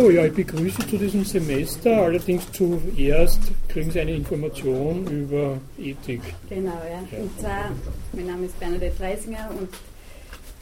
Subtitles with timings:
[0.00, 2.04] So, ja, ich begrüße zu diesem Semester.
[2.04, 6.22] Allerdings zuerst kriegen Sie eine Information über Ethik.
[6.48, 7.04] Genau, ja.
[7.12, 7.18] ja.
[7.18, 7.70] Und zwar,
[8.14, 9.68] mein Name ist Bernadette Freisinger und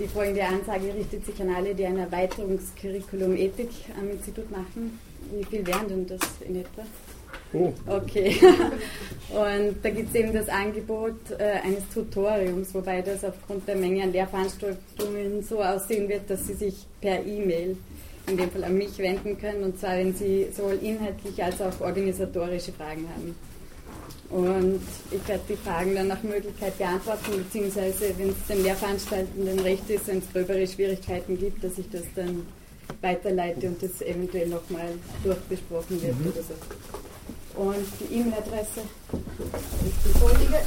[0.00, 4.98] die folgende Ansage richtet sich an alle, die ein Erweiterungskurriculum Ethik am Institut machen.
[5.32, 6.82] Wie viel wären denn das in etwa?
[7.52, 7.72] Oh.
[7.86, 8.34] Okay.
[9.30, 14.02] Und da gibt es eben das Angebot äh, eines Tutoriums, wobei das aufgrund der Menge
[14.02, 17.76] an Lehrveranstaltungen so aussehen wird, dass Sie sich per E-Mail
[18.28, 21.80] in dem Fall an mich wenden können, und zwar wenn Sie sowohl inhaltliche als auch
[21.80, 23.34] organisatorische Fragen haben.
[24.30, 29.88] Und ich werde die Fragen dann nach Möglichkeit beantworten, beziehungsweise wenn es den Lehrveranstaltenden recht
[29.88, 32.46] ist, wenn es gröbere Schwierigkeiten gibt, dass ich das dann
[33.00, 34.90] weiterleite und das eventuell nochmal
[35.24, 36.26] durchbesprochen wird mhm.
[36.26, 37.60] oder so.
[37.60, 40.58] Und die E-Mail-Adresse ist die folgende.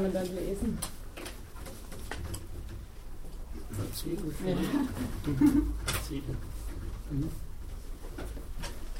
[0.00, 0.78] Kann man dann lesen.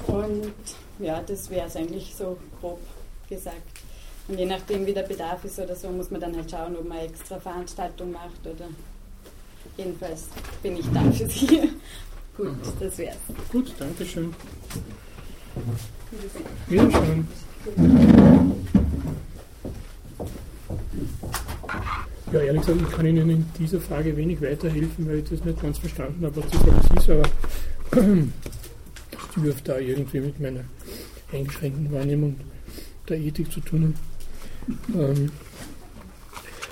[0.07, 0.53] Und
[0.99, 2.79] ja, das wäre es eigentlich so grob
[3.27, 3.55] gesagt.
[4.27, 6.87] Und je nachdem, wie der Bedarf ist oder so, muss man dann halt schauen, ob
[6.87, 8.67] man eine extra Veranstaltung macht oder.
[9.77, 10.27] Jedenfalls
[10.61, 11.71] bin ich da für Sie.
[12.37, 13.17] Gut, das wär's.
[13.51, 14.33] Gut, danke schön.
[16.67, 17.27] Wiedersehen.
[22.31, 25.61] Ja, ehrlich gesagt, ich kann Ihnen in dieser Frage wenig weiterhelfen, weil ich das nicht
[25.61, 27.23] ganz verstanden habe, was das ist, aber
[27.91, 30.63] das dürfte da irgendwie mit meiner
[31.31, 32.37] eingeschränkten Wahrnehmung
[33.09, 34.11] der Ethik zu tun haben.
[34.95, 35.31] Ähm,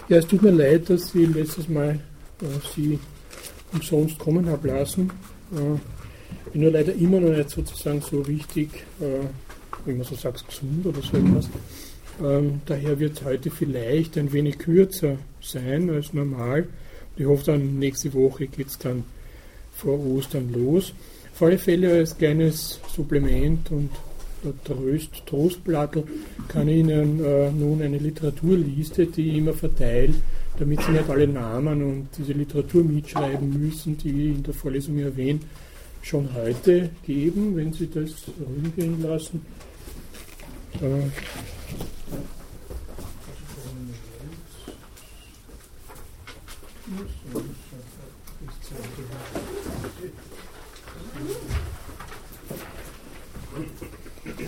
[0.07, 1.99] ja, es tut mir leid, dass Sie letztes Mal
[2.41, 2.99] äh, Sie
[3.73, 5.11] umsonst kommen haben lassen.
[5.51, 5.79] Äh,
[6.51, 9.25] bin nur leider immer noch nicht sozusagen so richtig, äh,
[9.85, 11.49] wie man so sagt, gesund oder so etwas.
[12.21, 16.67] Ähm, daher wird es heute vielleicht ein wenig kürzer sein als normal.
[17.15, 19.03] ich hoffe dann, nächste Woche geht es dann
[19.71, 20.93] vor Ostern los.
[21.33, 23.89] Auf alle Fälle als kleines Supplement und
[24.63, 26.03] Tröst, Trostblattel
[26.47, 30.13] kann ich Ihnen äh, nun eine Literaturliste, die ich immer verteile,
[30.57, 34.97] damit Sie nicht alle Namen und diese Literatur mitschreiben müssen, die ich in der Vorlesung
[34.99, 35.39] erwähne,
[36.01, 39.41] schon heute geben, wenn Sie das rumgehen lassen.
[40.75, 41.09] Äh,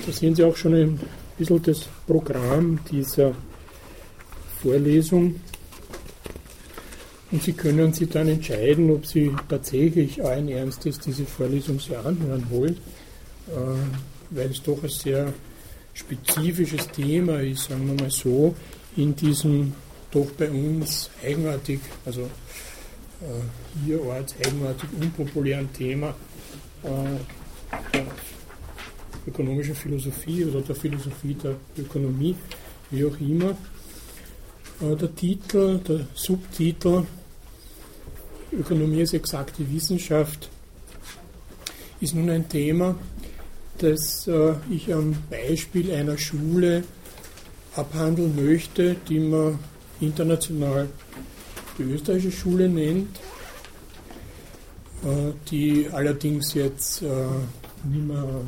[0.06, 1.00] Da sehen Sie auch schon ein
[1.38, 3.34] bisschen das Programm dieser
[4.62, 5.40] Vorlesung.
[7.32, 12.46] Und Sie können sich dann entscheiden, ob Sie tatsächlich allen Ernstes diese Vorlesung sich anhören
[12.50, 12.78] wollen,
[13.48, 15.32] äh, weil es doch ein sehr
[15.94, 18.56] spezifisches Thema ist, sagen wir mal so,
[18.98, 19.74] in diesem
[20.12, 26.14] doch bei uns eigenartig, also äh, hierorts eigenartig unpopulären Thema
[26.84, 26.88] äh,
[27.94, 28.06] der
[29.28, 32.36] ökonomischen Philosophie oder der Philosophie der Ökonomie,
[32.90, 33.52] wie auch immer.
[34.82, 37.06] Äh, der Titel, der Subtitel
[38.52, 40.50] Ökonomie als exakte Wissenschaft
[42.02, 42.96] ist nun ein Thema,
[43.78, 46.84] das äh, ich am Beispiel einer Schule
[47.76, 49.60] abhandeln möchte, die man
[50.02, 50.90] international
[51.78, 53.18] die österreichische Schule nennt,
[55.04, 57.08] äh, die allerdings jetzt äh,
[57.84, 58.42] nicht mehr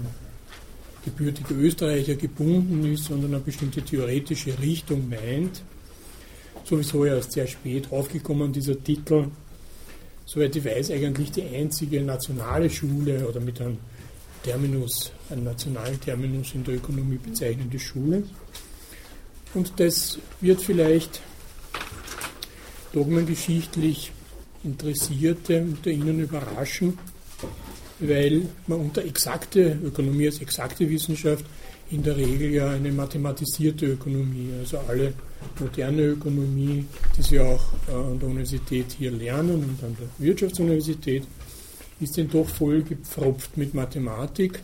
[1.05, 5.63] gebürtige Österreicher gebunden ist, sondern eine bestimmte theoretische Richtung meint.
[6.63, 9.27] Sowieso erst sehr spät aufgekommen, dieser Titel.
[10.25, 13.77] Soweit ich weiß, eigentlich die einzige nationale Schule oder mit einem
[14.43, 18.23] Terminus, einem nationalen Terminus in der Ökonomie bezeichnende Schule.
[19.53, 21.21] Und das wird vielleicht
[22.93, 24.11] dogmengeschichtlich
[24.63, 26.97] Interessierte unter Ihnen überraschen,
[27.99, 31.45] weil man unter exakte Ökonomie als exakte Wissenschaft
[31.91, 35.13] in der Regel ja eine mathematisierte Ökonomie, also alle
[35.59, 36.85] moderne Ökonomie,
[37.17, 41.23] die Sie auch äh, an der Universität hier lernen und an der Wirtschaftsuniversität,
[41.99, 44.61] ist denn doch voll gepfropft mit Mathematik.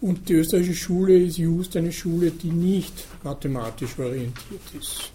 [0.00, 5.12] Und die österreichische Schule ist just eine Schule, die nicht mathematisch orientiert ist.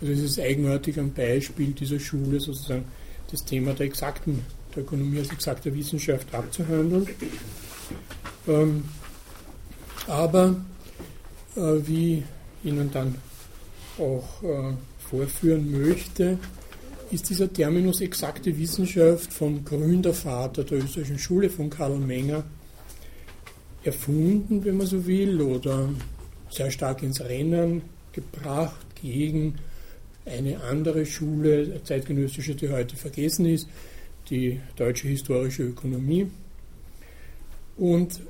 [0.00, 2.84] Also es ist eigenartig am Beispiel dieser Schule sozusagen
[3.30, 7.06] das Thema der exakten, der Ökonomie als exakter Wissenschaft abzuhandeln.
[8.46, 8.84] Ähm,
[10.06, 10.56] aber
[11.56, 12.22] äh, wie
[12.64, 13.16] Ihnen dann
[13.98, 16.38] auch äh, vorführen möchte,
[17.10, 22.44] ist dieser Terminus exakte Wissenschaft vom Gründervater der österreichischen Schule, von Karl Menger,
[23.82, 25.88] erfunden, wenn man so will, oder
[26.50, 29.54] sehr stark ins Rennen gebracht gegen
[30.28, 33.68] eine andere Schule, zeitgenössische, die heute vergessen ist,
[34.30, 36.30] die deutsche historische Ökonomie,
[37.76, 38.20] und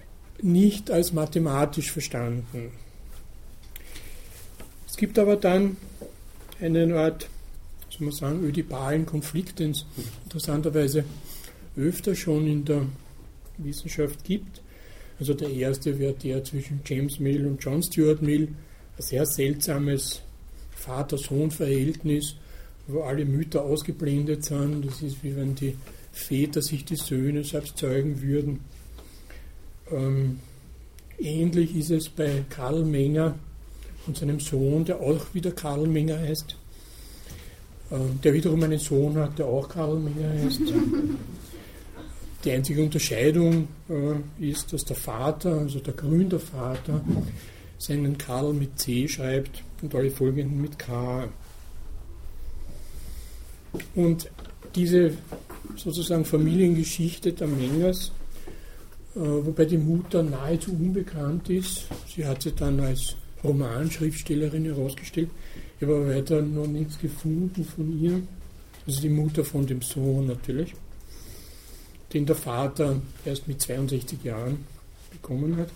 [0.42, 2.70] nicht als mathematisch verstanden.
[4.86, 5.76] Es gibt aber dann
[6.60, 7.28] eine Art,
[7.90, 9.86] soll man sagen, ödipalen Konflikt, den es
[10.24, 11.04] interessanterweise
[11.76, 12.86] öfter schon in der
[13.58, 14.60] Wissenschaft gibt.
[15.18, 18.48] Also der erste wäre der zwischen James Mill und John Stuart Mill,
[18.96, 20.22] ein sehr seltsames
[20.78, 22.36] Vater-Sohn-Verhältnis,
[22.86, 24.86] wo alle Mütter ausgeblendet sind.
[24.86, 25.76] Das ist wie wenn die
[26.12, 28.60] Väter sich die Söhne selbst zeugen würden.
[29.90, 30.40] Ähm,
[31.19, 33.34] ähnlich ist es bei Karl Menger
[34.06, 36.56] und seinem Sohn, der auch wieder Karl Menger heißt,
[37.92, 40.62] ähm, der wiederum einen Sohn hat, der auch Karl Menger heißt.
[42.44, 47.00] Die einzige Unterscheidung äh, ist, dass der Vater, also der Gründervater,
[47.78, 51.28] seinen Karl mit C schreibt und alle folgenden mit K.
[53.94, 54.30] Und
[54.75, 55.12] diese
[55.76, 58.12] sozusagen Familiengeschichte der Mengers,
[59.14, 65.30] äh, wobei die Mutter nahezu unbekannt ist, sie hat sie dann als Romanschriftstellerin herausgestellt,
[65.76, 68.20] ich habe aber weiter noch nichts gefunden von ihr,
[68.86, 70.75] also die Mutter von dem Sohn natürlich,
[72.12, 74.64] den der Vater erst mit 62 Jahren
[75.12, 75.69] bekommen hat.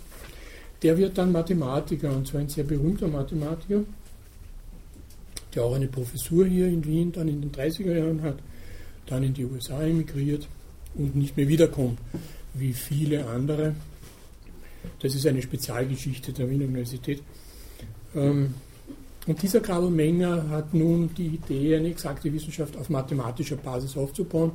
[0.82, 3.82] Der wird dann Mathematiker, und zwar ein sehr berühmter Mathematiker,
[5.54, 8.38] der auch eine Professur hier in Wien dann in den 30er Jahren hat,
[9.06, 10.48] dann in die USA emigriert
[10.94, 11.98] und nicht mehr wiederkommt,
[12.54, 13.74] wie viele andere.
[15.00, 17.22] Das ist eine Spezialgeschichte der Wiener Universität.
[18.14, 18.54] Ähm,
[19.26, 24.50] und dieser Karl Menger hat nun die Idee, eine exakte Wissenschaft auf mathematischer Basis aufzubauen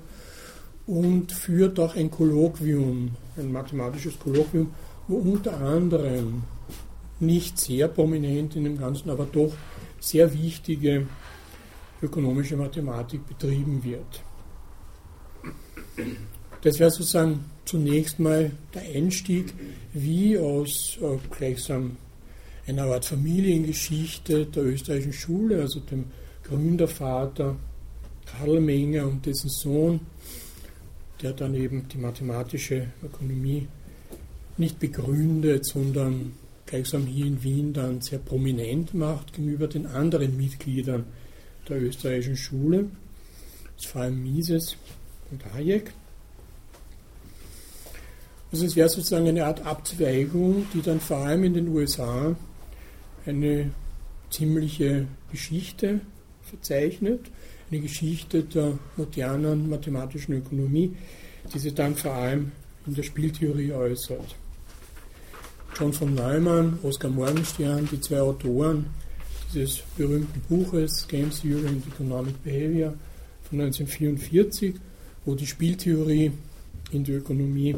[0.86, 4.72] und führt auch ein Kolloquium, ein mathematisches Kolloquium,
[5.08, 6.44] wo unter anderem
[7.20, 9.54] nicht sehr prominent in dem Ganzen, aber doch
[10.00, 11.08] sehr wichtige
[12.02, 14.24] ökonomische Mathematik betrieben wird.
[16.62, 19.54] Das wäre sozusagen zunächst mal der Einstieg,
[19.94, 21.98] wie aus äh, gleichsam
[22.68, 26.06] einer Art Familiengeschichte der österreichischen Schule, also dem
[26.44, 27.56] Gründervater
[28.26, 30.02] Karl Menger und dessen Sohn,
[31.22, 33.68] der dann eben die mathematische Ökonomie
[34.60, 36.34] nicht begründet, sondern
[36.66, 41.06] gleichsam hier in Wien dann sehr prominent macht gegenüber den anderen Mitgliedern
[41.68, 42.86] der österreichischen Schule,
[43.78, 44.78] das vor allem Mises
[45.32, 45.94] und Hayek.
[48.52, 52.36] Also es wäre sozusagen eine Art Abzweigung, die dann vor allem in den USA
[53.26, 53.72] eine
[54.30, 56.00] ziemliche Geschichte
[56.44, 57.30] verzeichnet,
[57.70, 60.96] eine Geschichte der modernen mathematischen Ökonomie,
[61.54, 62.52] die sich dann vor allem
[62.86, 64.36] in der Spieltheorie äußert.
[65.76, 68.86] John von Neumann, Oskar Morgenstern, die zwei Autoren
[69.54, 72.94] dieses berühmten Buches Game Theory and Economic Behavior
[73.44, 74.76] von 1944,
[75.26, 76.32] wo die Spieltheorie
[76.92, 77.76] in die Ökonomie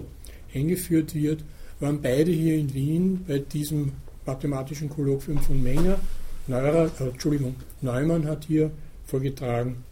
[0.53, 1.43] eingeführt wird,
[1.79, 3.91] waren beide hier in Wien bei diesem
[4.25, 5.99] mathematischen Kolloquium von Menger.
[6.47, 8.71] Neuer, äh, Entschuldigung, Neumann hat hier
[9.05, 9.83] vorgetragen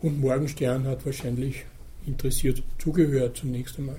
[0.00, 1.64] und Morgenstern hat wahrscheinlich
[2.06, 3.98] interessiert zugehört zunächst einmal.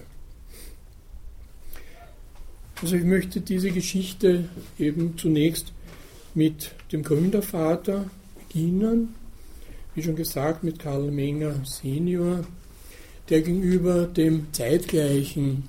[2.81, 5.74] Also ich möchte diese Geschichte eben zunächst
[6.36, 8.05] mit dem Gründervater
[8.38, 9.15] beginnen,
[9.96, 12.46] wie schon gesagt, mit Karl Menger Senior,
[13.29, 15.63] der gegenüber dem zeitgleichen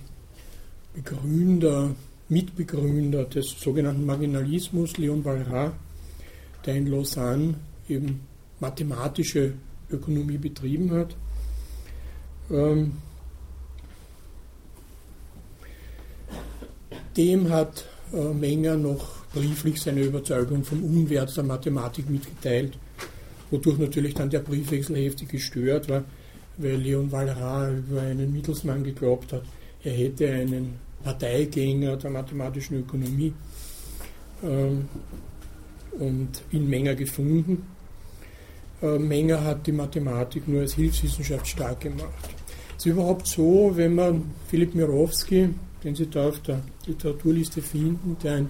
[0.94, 1.94] Begründer,
[2.28, 5.72] Mitbegründer des sogenannten Marginalismus, Leon Walras,
[6.66, 7.54] der in Lausanne
[7.88, 8.20] eben
[8.60, 9.54] mathematische
[9.90, 11.16] Ökonomie betrieben hat,
[12.50, 12.92] ähm,
[17.18, 22.78] dem hat äh, Menger noch brieflich seine Überzeugung vom Unwert der Mathematik mitgeteilt,
[23.50, 26.04] wodurch natürlich dann der Briefwechsel heftig gestört war,
[26.56, 29.42] weil Leon Walras über einen Mittelsmann geglaubt hat,
[29.82, 33.32] er hätte einen Parteigänger der mathematischen Ökonomie
[34.42, 34.88] ähm,
[35.98, 37.66] und in Menger gefunden.
[38.80, 42.28] Äh, Menger hat die Mathematik nur als Hilfswissenschaft stark gemacht.
[42.76, 45.50] Es ist überhaupt so, wenn man Philipp Mirowski,
[45.84, 48.48] den Sie da auf der Literaturliste finden, der ein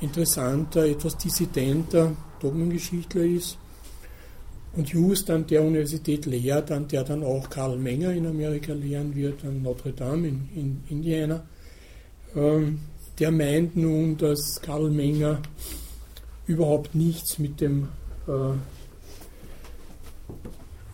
[0.00, 3.58] interessanter, etwas dissidenter Dogmengeschichtler ist
[4.74, 9.14] und just an der Universität lehrt, an der dann auch Karl Menger in Amerika lehren
[9.14, 11.42] wird, an Notre Dame in, in Indiana.
[12.36, 12.78] Ähm,
[13.18, 15.40] der meint nun, dass Karl Menger
[16.46, 17.88] überhaupt nichts mit dem
[18.26, 18.52] äh,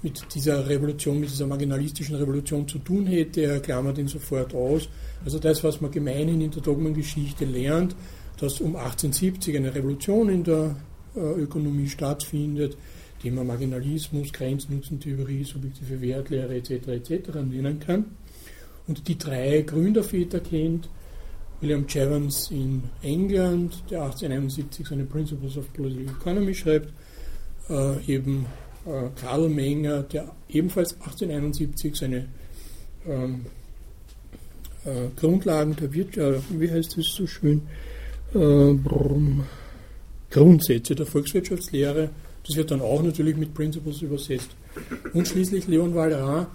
[0.06, 3.42] mit dieser Revolution, mit dieser marginalistischen Revolution zu tun hätte.
[3.42, 4.88] Er klammert ihn sofort aus.
[5.24, 7.96] Also das, was man gemeinhin in der Dogmengeschichte lernt,
[8.38, 10.76] dass um 1870 eine Revolution in der
[11.16, 12.76] äh, Ökonomie stattfindet,
[13.24, 16.86] die man Marginalismus, Grenznutzentheorie, subjektive Wertlehre etc.
[16.86, 17.34] etc.
[17.44, 18.04] nennen kann.
[18.86, 20.88] Und die drei Gründerväter kennt,
[21.60, 26.92] William Jevons in England, der 1871 seine Principles of Political Economy schreibt,
[27.68, 28.46] äh, eben
[29.20, 32.26] Karl Menger, der ebenfalls 1871 seine
[33.06, 33.46] ähm,
[34.84, 37.62] äh, Grundlagen der Wirtschaft, wie heißt das so schön,
[38.34, 38.74] äh,
[40.30, 42.10] Grundsätze der Volkswirtschaftslehre,
[42.46, 44.50] das wird dann auch natürlich mit Principles übersetzt.
[45.12, 46.46] Und schließlich Leon Walras,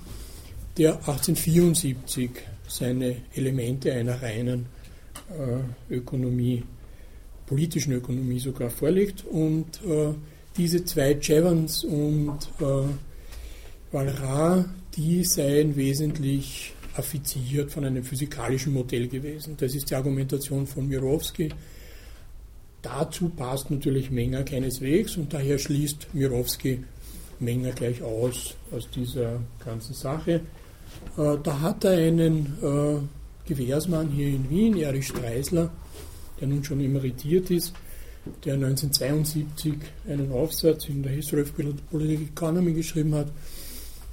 [0.77, 2.31] der 1874
[2.67, 4.67] seine Elemente einer reinen
[5.29, 6.63] äh, Ökonomie,
[7.45, 10.13] politischen Ökonomie sogar vorlegt und äh,
[10.57, 14.65] diese zwei Jevons und äh, Walras,
[14.95, 19.55] die seien wesentlich affiziert von einem physikalischen Modell gewesen.
[19.57, 21.49] Das ist die Argumentation von Mirowski.
[22.81, 26.83] Dazu passt natürlich Menger keineswegs und daher schließt Mirowski
[27.39, 30.41] Menger gleich aus aus dieser ganzen Sache.
[31.17, 35.71] Äh, da hat er einen äh, Gewährsmann hier in Wien, Erich Streisler,
[36.39, 37.73] der nun schon emeritiert ist,
[38.45, 39.73] der 1972
[40.07, 43.27] einen Aufsatz in der History of Political Economy geschrieben hat,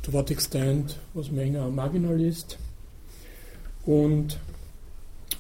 [0.03, 2.59] to what extent was Menger a marginalist,
[3.85, 4.38] und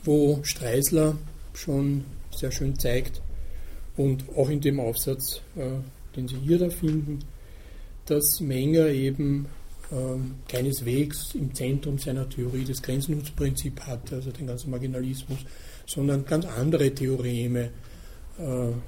[0.04, 1.16] wo Streisler
[1.54, 3.20] schon sehr schön zeigt
[3.96, 5.70] und auch in dem Aufsatz, äh,
[6.16, 7.20] den Sie hier da finden,
[8.06, 9.46] dass Menger eben
[9.90, 15.38] ähm, keineswegs im Zentrum seiner Theorie das Grenznutzprinzip hat, also den ganzen Marginalismus,
[15.86, 17.70] sondern ganz andere Theoreme äh,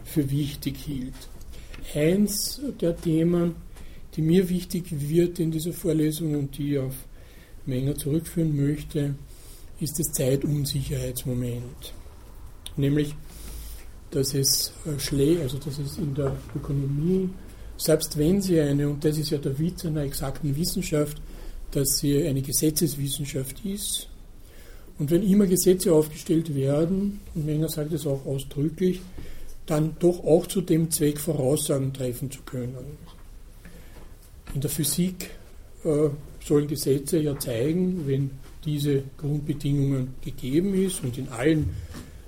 [0.05, 1.15] für wichtig hielt.
[1.95, 3.57] Eins der Themen,
[4.15, 6.95] die mir wichtig wird in dieser Vorlesung und die ich auf
[7.67, 9.15] Menger zurückführen möchte,
[9.81, 11.95] ist das Zeitunsicherheitsmoment.
[12.77, 13.15] Nämlich,
[14.11, 17.31] dass es äh, schlä also dass es in der Ökonomie,
[17.77, 21.21] selbst wenn sie eine, und das ist ja der Witz einer exakten Wissenschaft,
[21.71, 24.09] dass sie eine Gesetzeswissenschaft ist,
[24.99, 29.01] und wenn immer Gesetze aufgestellt werden, und Menger sagt es auch ausdrücklich,
[29.71, 32.99] dann doch auch zu dem Zweck Voraussagen treffen zu können.
[34.53, 35.31] In der Physik
[35.85, 36.09] äh,
[36.45, 38.33] sollen Gesetze ja zeigen, wenn
[38.65, 41.71] diese Grundbedingungen gegeben ist und in allen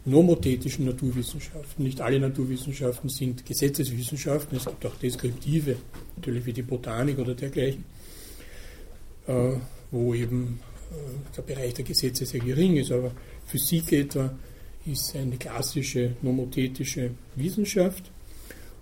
[0.04, 5.76] nomothetischen Naturwissenschaften, nicht alle Naturwissenschaften sind Gesetzeswissenschaften, es gibt auch deskriptive,
[6.16, 7.84] natürlich wie die Botanik oder dergleichen,
[9.26, 9.54] äh,
[9.90, 10.60] wo eben
[10.92, 13.10] äh, der Bereich der Gesetze sehr gering ist, aber
[13.46, 14.32] Physik etwa
[14.86, 18.10] ist eine klassische nomothetische Wissenschaft.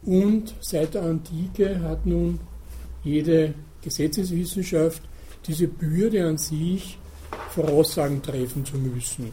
[0.02, 2.40] Und seit der Antike hat nun
[3.04, 5.02] jede Gesetzeswissenschaft
[5.46, 6.98] diese Bürde an sich,
[7.50, 9.32] Voraussagen treffen zu müssen.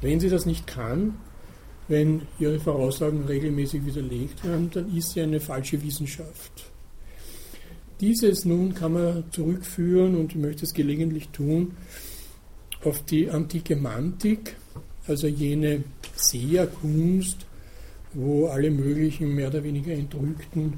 [0.00, 1.14] Wenn sie das nicht kann,
[1.88, 6.70] wenn ihre Voraussagen regelmäßig widerlegt werden, dann ist sie eine falsche Wissenschaft.
[8.00, 11.72] Dieses nun kann man zurückführen, und ich möchte es gelegentlich tun,
[12.84, 14.54] auf die antike Mantik,
[15.08, 15.84] also jene
[16.16, 17.46] Seherkunst,
[18.14, 20.74] wo alle möglichen mehr oder weniger entrückten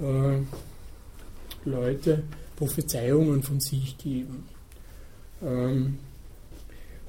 [0.00, 0.38] äh,
[1.68, 2.22] Leute
[2.56, 4.44] Prophezeiungen von sich geben.
[5.42, 5.98] Ähm,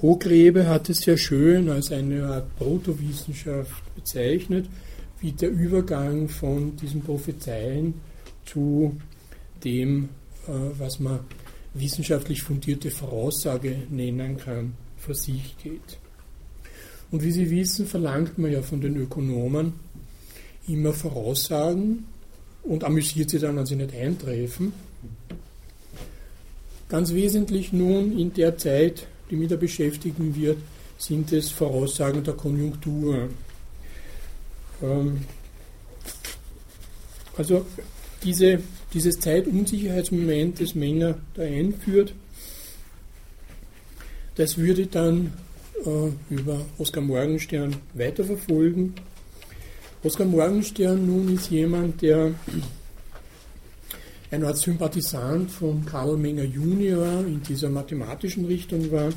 [0.01, 4.67] Hochgräbe hat es sehr schön als eine Art Protowissenschaft bezeichnet,
[5.19, 7.95] wie der Übergang von diesen Prophezeien
[8.45, 8.95] zu
[9.63, 10.09] dem,
[10.47, 11.21] äh, was man
[11.73, 15.97] wissenschaftlich fundierte Voraussage nennen kann, vor sich geht.
[17.11, 19.73] Und wie Sie wissen, verlangt man ja von den Ökonomen
[20.67, 22.05] immer Voraussagen
[22.63, 24.73] und amüsiert sie dann, wenn sie nicht eintreffen.
[26.89, 30.57] Ganz wesentlich nun in der Zeit, die mich da beschäftigen wird,
[30.97, 33.29] sind es Voraussagen der Konjunktur.
[34.81, 35.21] Ähm,
[37.37, 37.65] also
[38.23, 38.59] diese,
[38.93, 42.13] dieses Zeitunsicherheitsmoment, das Menger da einführt,
[44.35, 45.33] das würde dann
[45.85, 48.93] äh, über Oskar Morgenstern weiterverfolgen.
[50.03, 52.33] Oskar Morgenstern nun ist jemand, der
[54.29, 59.09] eine Art Sympathisant von Karl Menger Junior in dieser mathematischen Richtung war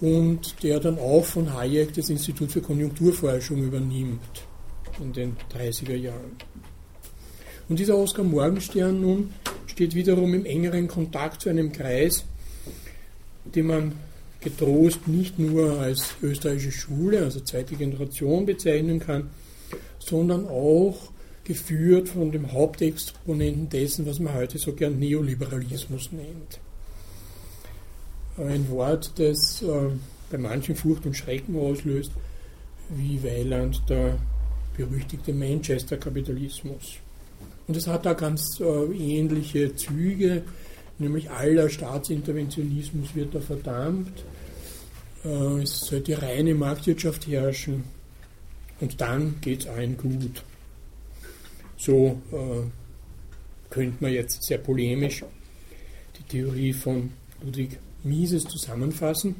[0.00, 4.44] und der dann auch von Hayek das Institut für Konjunkturforschung übernimmt
[5.00, 6.36] in den 30er Jahren.
[7.68, 9.34] Und dieser Oskar Morgenstern nun
[9.66, 12.24] steht wiederum im engeren Kontakt zu einem Kreis,
[13.44, 13.92] den man
[14.40, 19.30] getrost nicht nur als österreichische Schule, also zweite Generation bezeichnen kann,
[19.98, 21.10] sondern auch
[21.44, 26.60] geführt von dem Hauptexponenten dessen, was man heute so gern Neoliberalismus nennt.
[28.36, 29.90] Ein Wort, das äh,
[30.30, 32.12] bei manchen Furcht und Schrecken auslöst,
[32.90, 34.18] wie Weiland der
[34.76, 36.96] berüchtigte Manchester-Kapitalismus.
[37.66, 38.64] Und es hat da ganz äh,
[38.94, 40.42] ähnliche Züge,
[40.98, 44.24] nämlich aller Staatsinterventionismus wird da verdammt.
[45.24, 47.84] Äh, es soll die reine Marktwirtschaft herrschen
[48.80, 50.42] und dann geht es allen gut.
[51.76, 52.68] So äh,
[53.70, 55.24] könnte man jetzt sehr polemisch
[56.18, 57.10] die Theorie von
[57.42, 59.36] Ludwig Mises zusammenfassen,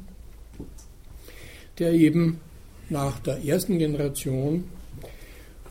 [1.79, 2.39] der eben
[2.89, 4.65] nach der ersten Generation,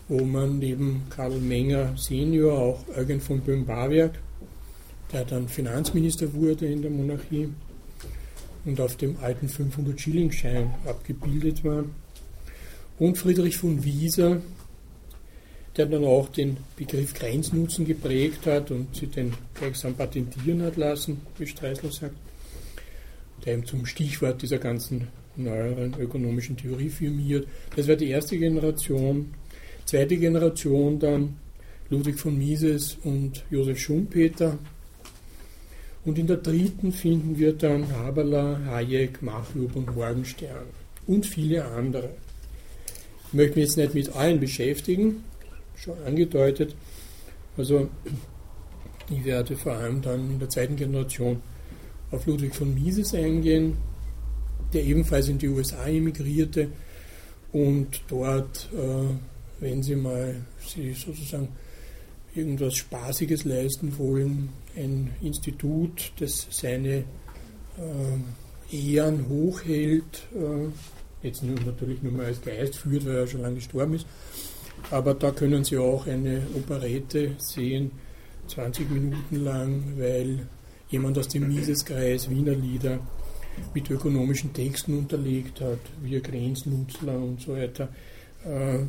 [0.09, 4.19] wo man neben Karl Menger Senior auch Eugen von Böhm-Barwerk,
[5.13, 7.49] der dann Finanzminister wurde in der Monarchie
[8.65, 11.85] und auf dem alten 500-Schilling-Schein abgebildet war,
[12.99, 14.41] und Friedrich von Wieser,
[15.77, 21.21] der dann auch den Begriff Grenznutzen geprägt hat und sich den gleichsam patentieren hat lassen,
[21.39, 22.17] wie Streisler sagt,
[23.45, 27.47] der eben zum Stichwort dieser ganzen neueren ökonomischen Theorie firmiert.
[27.75, 29.35] Das war die erste Generation.
[29.85, 31.37] Zweite Generation dann
[31.91, 34.59] Ludwig von Mises und Josef Schumpeter.
[36.07, 40.67] Und in der dritten finden wir dann Haberler, Hayek, Machlup und Morgenstern
[41.09, 42.11] und viele andere.
[43.27, 45.25] Ich möchte mich jetzt nicht mit allen beschäftigen,
[45.75, 46.77] schon angedeutet.
[47.57, 47.89] Also
[49.11, 51.43] ich werde vor allem dann in der zweiten Generation
[52.13, 53.77] auf Ludwig von Mises eingehen,
[54.73, 56.69] der ebenfalls in die USA emigrierte
[57.51, 61.49] und dort, äh, wenn Sie mal Sie sozusagen
[62.37, 67.05] irgendwas Spaßiges leisten wollen, ein Institut, das seine
[67.79, 73.43] äh, Ehren hochhält, äh, jetzt nur, natürlich nur mal als Geist führt, weil er schon
[73.43, 74.07] lange gestorben ist,
[74.91, 77.91] aber da können Sie auch eine Operette sehen,
[78.49, 80.47] 20 Minuten lang, weil
[80.89, 83.01] jemand aus dem Miseskreis Wiener Lieder
[83.75, 87.89] mit ökonomischen Texten unterlegt hat, wie Grenznutzler und so weiter.
[88.45, 88.81] Äh,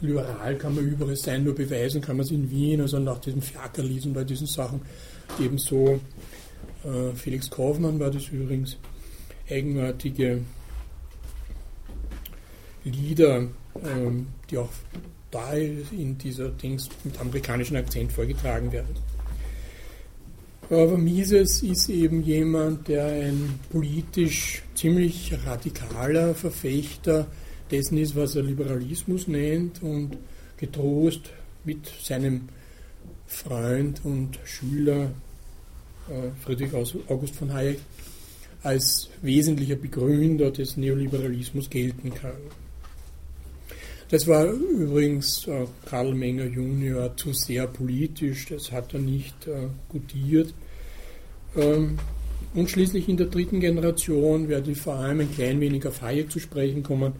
[0.00, 3.42] liberal kann man überall sein, nur beweisen kann man es in Wien, also nach diesem
[3.42, 4.80] Fiakerlied und bei diesen Sachen
[5.40, 6.00] ebenso.
[6.84, 8.76] Äh, Felix Kaufmann war das übrigens,
[9.50, 10.40] eigenartige
[12.84, 14.10] Lieder, äh,
[14.50, 14.70] die auch
[15.30, 18.94] da in dieser Dings mit amerikanischem Akzent vorgetragen werden.
[20.70, 27.26] Aber Mises ist eben jemand, der ein politisch ziemlich radikaler Verfechter
[27.70, 30.16] dessen ist, was er Liberalismus nennt und
[30.56, 31.30] getrost
[31.64, 32.48] mit seinem
[33.26, 35.10] Freund und Schüler
[36.08, 37.78] äh, Friedrich August von Hayek
[38.62, 42.40] als wesentlicher Begründer des Neoliberalismus gelten kann.
[44.10, 49.68] Das war übrigens äh, Karl Menger Junior zu sehr politisch, das hat er nicht äh,
[49.90, 50.54] gutiert.
[51.56, 51.98] Ähm,
[52.54, 56.32] und schließlich in der dritten Generation werde ich vor allem ein klein wenig auf Hayek
[56.32, 57.12] zu sprechen kommen,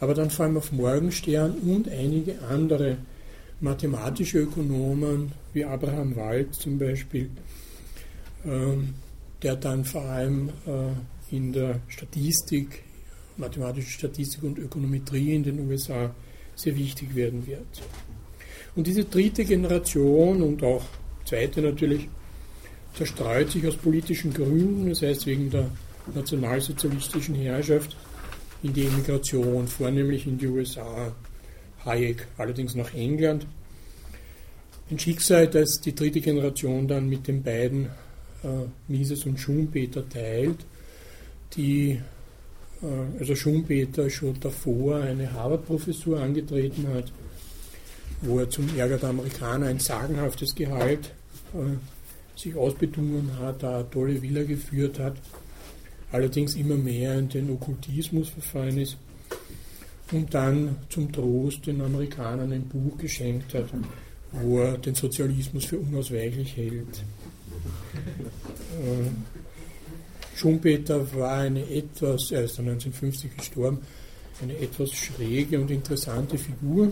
[0.00, 2.98] aber dann vor allem auf Morgenstern und einige andere
[3.60, 7.30] mathematische Ökonomen, wie Abraham Wald zum Beispiel,
[8.44, 8.94] ähm,
[9.42, 12.82] der dann vor allem äh, in der Statistik,
[13.36, 16.14] mathematische Statistik und Ökonometrie in den USA
[16.54, 17.82] sehr wichtig werden wird.
[18.74, 20.84] Und diese dritte Generation und auch
[21.24, 22.08] zweite natürlich
[22.94, 25.70] zerstreut sich aus politischen Gründen, das heißt wegen der
[26.14, 27.96] nationalsozialistischen Herrschaft,
[28.66, 31.12] in die Emigration, vornehmlich in die USA,
[31.84, 33.46] Hayek allerdings nach England.
[34.90, 37.86] Ein Schicksal, das die dritte Generation dann mit den beiden
[38.44, 40.58] äh, Mises und Schumpeter teilt,
[41.54, 42.00] die
[42.82, 47.12] äh, also Schumpeter schon davor eine Harvard-Professur angetreten hat,
[48.22, 51.12] wo er zum Ärger der Amerikaner ein sagenhaftes Gehalt
[51.54, 55.16] äh, sich ausbedungen hat, da eine tolle Villa geführt hat,
[56.12, 58.96] allerdings immer mehr in den Okkultismus verfallen ist
[60.12, 63.66] und dann zum Trost den Amerikanern ein Buch geschenkt hat,
[64.32, 67.04] wo er den Sozialismus für unausweichlich hält.
[68.82, 69.10] Äh,
[70.36, 73.78] Schumpeter war eine etwas, er ist 1950 gestorben,
[74.42, 76.90] eine etwas schräge und interessante Figur.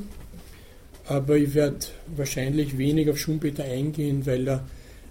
[1.07, 4.64] Aber ich werde wahrscheinlich wenig auf Schumpeter eingehen, weil er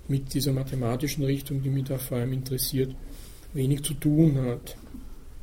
[0.08, 2.96] mit dieser mathematischen Richtung, die mich da vor allem interessiert,
[3.54, 4.78] wenig zu tun hat.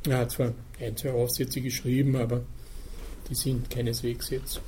[0.07, 2.41] Er hat zwar ein, zwei Aufsätze geschrieben, aber
[3.29, 4.61] die sind keineswegs jetzt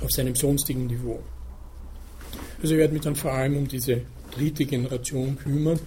[0.00, 1.22] auf seinem sonstigen Niveau.
[2.62, 5.78] Also ich werde mich dann vor allem um diese dritte Generation kümmern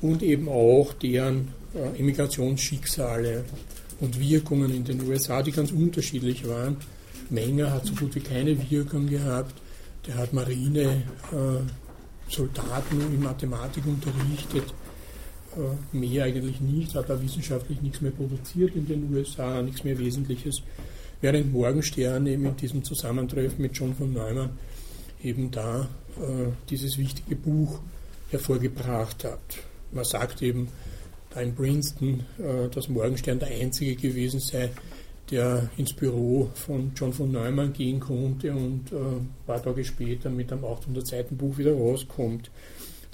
[0.00, 3.44] und eben auch deren äh, Immigrationsschicksale
[4.00, 6.76] und Wirkungen in den USA, die ganz unterschiedlich waren
[7.30, 9.54] Menger hat so gut wie keine Wirkung gehabt.
[10.06, 14.74] Der hat Marine äh, Soldaten in Mathematik unterrichtet.
[15.56, 19.98] Äh, mehr eigentlich nicht, hat da wissenschaftlich nichts mehr produziert in den USA, nichts mehr
[19.98, 20.62] Wesentliches.
[21.20, 24.50] Während Morgenstern eben in diesem Zusammentreffen mit John von Neumann
[25.22, 27.80] eben da äh, dieses wichtige Buch
[28.30, 29.58] hervorgebracht hat.
[29.92, 30.68] Man sagt eben
[31.30, 34.70] da in Princeton, äh, dass Morgenstern der einzige gewesen sei,
[35.30, 40.28] der ins Büro von John von Neumann gehen konnte und äh, ein paar Tage später
[40.30, 42.50] mit einem 800 Seiten Buch wieder rauskommt,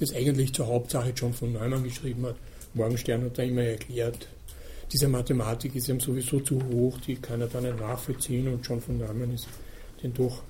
[0.01, 2.37] das eigentlich zur Hauptsache John von Neumann geschrieben hat.
[2.75, 4.29] Morgenstern hat da immer erklärt,
[4.93, 8.81] diese Mathematik ist ihm sowieso zu hoch, die kann er dann nicht nachvollziehen und John
[8.81, 9.47] von Neumann ist
[10.03, 10.43] denn doch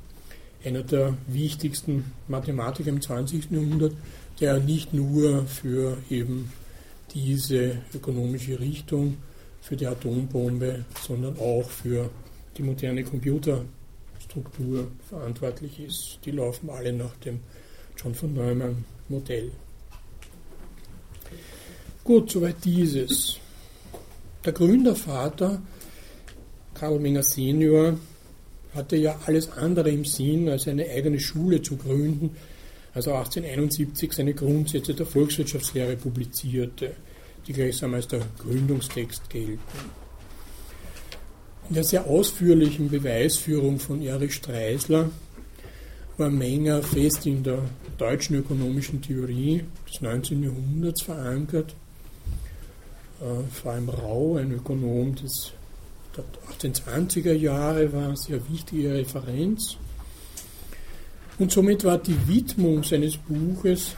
[0.65, 3.51] einer der wichtigsten Mathematiker im 20.
[3.51, 3.95] Jahrhundert,
[4.41, 6.53] der nicht nur für eben
[7.15, 9.17] diese ökonomische Richtung,
[9.61, 12.09] für die Atombombe, sondern auch für
[12.57, 16.19] die moderne Computerstruktur verantwortlich ist.
[16.25, 17.41] Die laufen alle nach dem
[17.97, 19.51] John von Neumann Modell.
[22.05, 23.39] Gut, soweit dieses.
[24.45, 25.61] Der Gründervater,
[26.75, 27.99] Karl Menger Senior,
[28.75, 32.37] hatte ja alles andere im Sinn, als eine eigene Schule zu gründen,
[32.95, 36.93] als er 1871 seine Grundsätze der Volkswirtschaftslehre publizierte,
[37.47, 39.61] die gleichsam als der Gründungstext gelten.
[41.69, 45.11] In der sehr ausführlichen Beweisführung von Erich Streisler
[46.21, 47.59] war Menger fest in der
[47.97, 50.43] deutschen ökonomischen Theorie des 19.
[50.43, 51.75] Jahrhunderts verankert.
[53.21, 55.53] Äh, vor allem Rau, ein Ökonom des
[56.61, 59.79] 1820er Jahre, war eine sehr wichtige Referenz.
[61.39, 63.95] Und somit war die Widmung seines Buches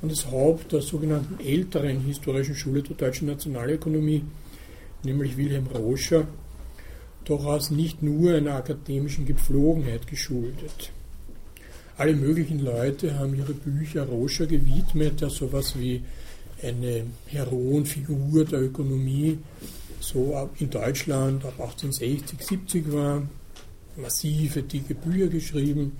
[0.00, 4.24] an das Haupt der sogenannten älteren historischen Schule der deutschen Nationalökonomie,
[5.02, 6.26] nämlich Wilhelm Roscher,
[7.28, 10.92] durchaus nicht nur einer akademischen Gepflogenheit geschuldet.
[11.98, 16.02] Alle möglichen Leute haben ihre Bücher Roscher gewidmet, der sowas wie
[16.62, 19.38] eine Heroenfigur der Ökonomie
[20.00, 23.22] so in Deutschland ab 1860, 70 war,
[23.96, 25.98] massive, dicke Bücher geschrieben.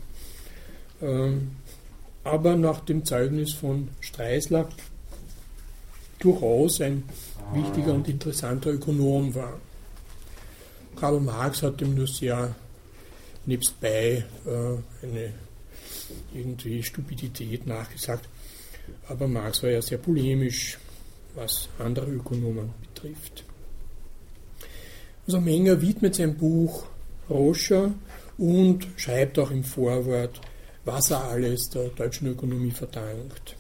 [1.03, 1.51] Ähm,
[2.25, 4.69] aber nach dem Zeugnis von Streisler
[6.19, 7.03] durchaus ein
[7.53, 9.61] wichtiger und interessanter Ökonom war.
[10.99, 12.55] Karl Marx hat ihm nur sehr
[13.47, 15.33] nebstbei äh, eine
[16.35, 18.29] irgendwie Stupidität nachgesagt.
[19.09, 20.79] Aber Marx war ja sehr polemisch,
[21.35, 23.45] was andere Ökonomen betrifft.
[25.27, 26.87] Also Menger widmet sein Buch
[27.29, 27.93] Roscher
[28.39, 30.41] und schreibt auch im Vorwort,
[30.85, 33.57] was er alles der deutschen Ökonomie verdankt.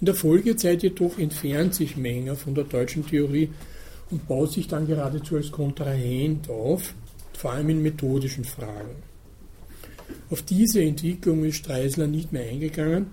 [0.00, 3.50] In der Folgezeit jedoch entfernt sich Menger von der deutschen Theorie
[4.10, 6.94] und baut sich dann geradezu als Kontrahent auf,
[7.32, 9.02] vor allem in methodischen Fragen.
[10.30, 13.06] Auf diese Entwicklung ist Streisler nicht mehr eingegangen,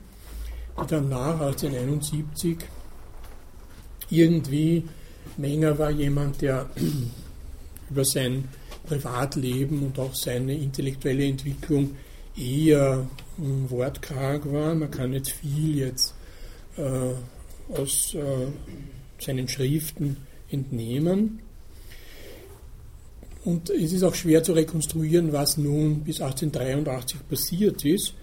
[0.82, 2.58] die dann nach 1871
[4.10, 4.84] irgendwie,
[5.38, 6.70] Menger war jemand, der
[7.90, 8.48] über sein
[8.86, 11.96] Privatleben und auch seine intellektuelle Entwicklung
[12.38, 14.76] eher hm, wortkarg war.
[14.76, 16.14] Man kann nicht viel jetzt
[16.78, 18.48] äh, aus äh,
[19.20, 20.18] seinen Schriften
[20.54, 21.40] entnehmen.
[23.44, 28.14] Und es ist auch schwer zu rekonstruieren, was nun bis 1883 passiert ist,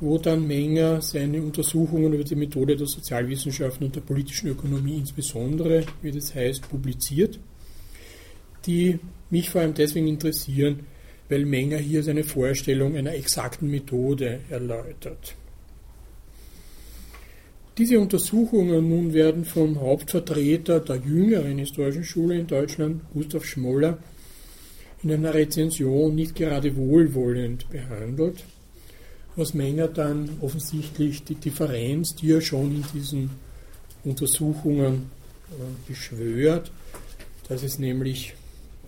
[0.00, 5.84] wo dann Menger seine Untersuchungen über die Methode der Sozialwissenschaften und der politischen Ökonomie insbesondere,
[6.02, 7.38] wie das heißt, publiziert,
[8.66, 8.98] die
[9.30, 10.80] mich vor allem deswegen interessieren,
[11.30, 15.34] weil Menger hier seine Vorstellung einer exakten Methode erläutert.
[17.78, 23.98] Diese Untersuchungen nun werden vom Hauptvertreter der jüngeren historischen Schule in Deutschland, Gustav Schmoller,
[25.02, 28.44] in einer Rezension nicht gerade wohlwollend behandelt,
[29.36, 33.30] was Menger dann offensichtlich die Differenz, die er schon in diesen
[34.04, 35.10] Untersuchungen
[35.50, 36.72] äh, beschwört,
[37.46, 38.32] dass es nämlich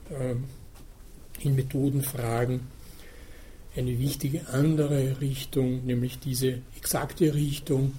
[0.09, 2.61] äh, in Methodenfragen
[3.77, 7.93] eine wichtige andere Richtung, nämlich diese exakte Richtung,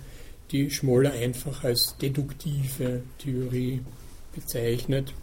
[0.52, 3.82] die Schmoller einfach als deduktive Theorie
[4.34, 5.14] bezeichnet,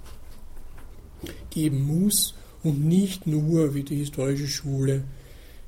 [1.50, 5.04] geben muss und nicht nur, wie die historische Schule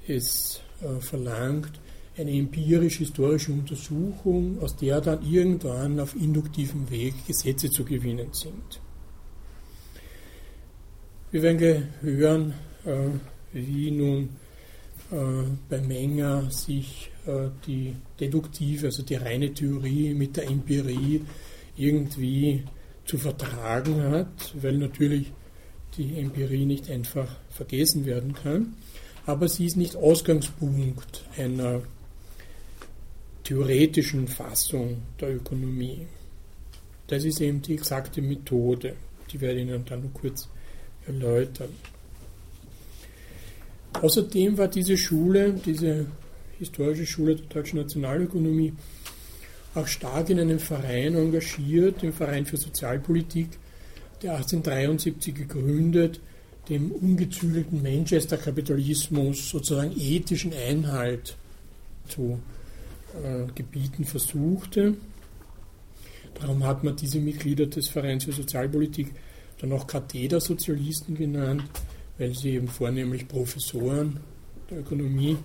[0.07, 1.81] es äh, verlangt,
[2.16, 8.81] eine empirisch-historische Untersuchung, aus der dann irgendwann auf induktivem Weg Gesetze zu gewinnen sind.
[11.31, 13.11] Wir werden hören, äh,
[13.53, 14.31] wie nun
[15.11, 21.25] bei Menger sich äh, die deduktive, also die reine Theorie mit der Empirie
[21.77, 22.64] irgendwie
[23.05, 25.33] zu vertragen hat, weil natürlich
[25.97, 28.75] die Empirie nicht einfach vergessen werden kann,
[29.25, 31.83] aber sie ist nicht Ausgangspunkt einer
[33.44, 36.07] theoretischen Fassung der Ökonomie.
[37.07, 38.94] Das ist eben die exakte Methode,
[39.33, 40.49] die werde ich Ihnen dann nur kurz
[41.07, 41.71] erläutern.
[44.03, 46.07] Außerdem war diese Schule, diese
[46.59, 48.73] historische Schule der deutschen Nationalökonomie,
[49.75, 53.49] auch stark in einem Verein engagiert, dem Verein für Sozialpolitik,
[54.23, 56.21] der 1873 gegründet,
[56.69, 61.37] dem ungezügelten Manchester-Kapitalismus sozusagen ethischen Einhalt
[62.09, 62.41] zu
[63.23, 64.95] äh, gebieten versuchte.
[66.41, 69.13] Darum hat man diese Mitglieder des Vereins für Sozialpolitik
[69.61, 71.65] dann auch Kathedersozialisten genannt,
[72.19, 74.21] weil sie eben vornehmlich Professoren
[74.71, 75.37] der Ökonomie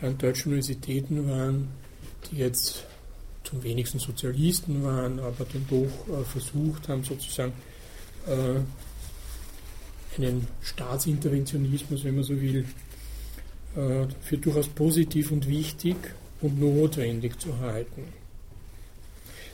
[0.00, 1.68] an deutschen Universitäten waren,
[2.30, 2.84] die jetzt
[3.44, 7.52] zum wenigsten Sozialisten waren, aber dann doch äh, versucht haben, sozusagen
[8.26, 8.60] äh,
[10.16, 12.64] einen Staatsinterventionismus, wenn man so will,
[13.76, 15.96] äh, für durchaus positiv und wichtig
[16.40, 18.04] und notwendig zu halten.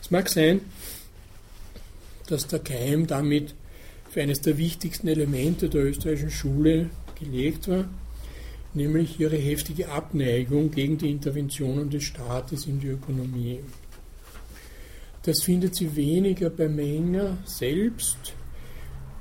[0.01, 0.61] Es mag sein,
[2.27, 3.55] dass der Keim damit
[4.17, 6.89] für eines der wichtigsten Elemente der österreichischen Schule
[7.21, 7.85] gelegt war,
[8.73, 13.61] nämlich ihre heftige Abneigung gegen die Interventionen des Staates in die Ökonomie.
[15.23, 18.17] Das findet sie weniger bei Menger selbst,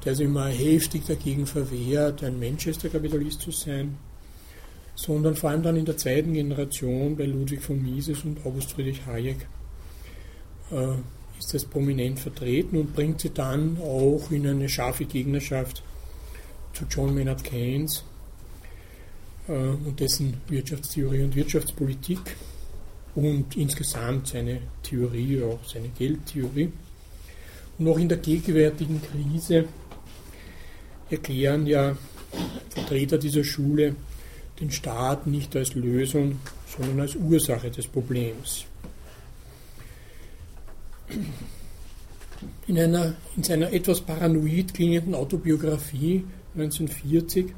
[0.06, 3.98] der sich immer heftig dagegen verwehrt, ein Manchester-Kapitalist zu sein,
[4.96, 9.06] sondern vor allem dann in der zweiten Generation bei Ludwig von Mises und August Friedrich
[9.06, 9.46] Hayek
[10.72, 10.94] äh,
[11.40, 15.84] ist das prominent vertreten und bringt sie dann auch in eine scharfe Gegnerschaft
[16.74, 18.04] zu John Maynard Keynes
[19.48, 22.36] äh, und dessen Wirtschaftstheorie und Wirtschaftspolitik
[23.16, 26.72] und insgesamt seine Theorie, auch seine Geldtheorie.
[27.78, 29.66] Und auch in der gegenwärtigen Krise
[31.10, 31.98] erklären ja
[32.70, 33.96] Vertreter dieser Schule
[34.60, 38.66] den Staat nicht als Lösung, sondern als Ursache des Problems.
[42.68, 46.24] In, einer, in seiner etwas paranoid klingenden Autobiografie
[46.56, 47.54] 1940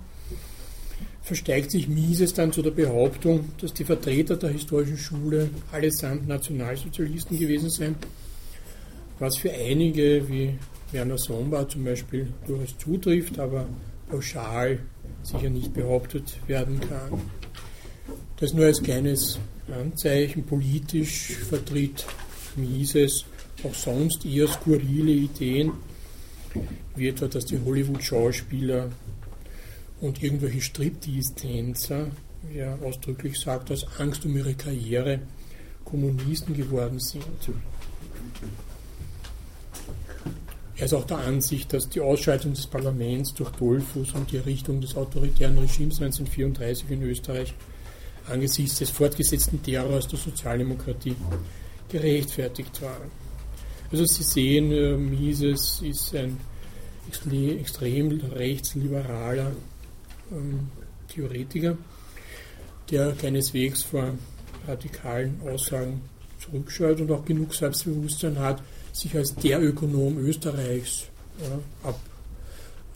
[1.21, 7.38] versteigt sich Mises dann zu der Behauptung, dass die Vertreter der historischen Schule allesamt Nationalsozialisten
[7.38, 7.95] gewesen seien,
[9.19, 10.57] was für einige wie
[10.91, 13.67] Werner Sombart zum Beispiel durchaus zutrifft, aber
[14.10, 14.79] pauschal
[15.23, 17.21] sicher nicht behauptet werden kann.
[18.38, 20.45] Das nur als kleines Anzeichen.
[20.45, 22.05] Politisch vertritt
[22.55, 23.25] Mises
[23.63, 25.74] auch sonst eher skurrile Ideen,
[26.96, 28.89] wie etwa, dass die Hollywood-Schauspieler
[30.02, 32.08] und irgendwelche Striptease-Tänzer,
[32.50, 35.20] wie er ausdrücklich sagt, aus Angst um ihre Karriere
[35.84, 37.24] Kommunisten geworden sind.
[40.76, 44.80] Er ist auch der Ansicht, dass die Ausschaltung des Parlaments durch Dollfuß und die Errichtung
[44.80, 47.56] des autoritären Regimes 1934 in Österreich
[48.30, 51.15] angesichts des fortgesetzten Terrors der Sozialdemokratie
[51.89, 53.26] gerechtfertigt waren.
[53.91, 56.38] Also Sie sehen, äh, Mises ist ein
[57.10, 59.52] extrem rechtsliberaler
[60.32, 60.67] ähm,
[61.08, 61.78] Theoretiker,
[62.91, 64.13] der keineswegs vor
[64.67, 66.02] radikalen Aussagen
[66.39, 71.06] zurückscheut und auch genug Selbstbewusstsein hat, sich als der Ökonom Österreichs
[71.41, 72.00] ja, ab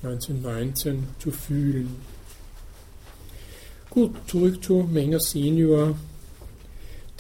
[0.04, 1.96] 1919 zu fühlen.
[3.90, 5.96] Gut, zurück zu Menger Senior,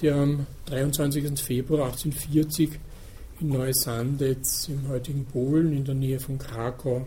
[0.01, 1.39] der am 23.
[1.39, 2.79] Februar 1840
[3.41, 7.05] in Neusandetz im heutigen Polen in der Nähe von Krakau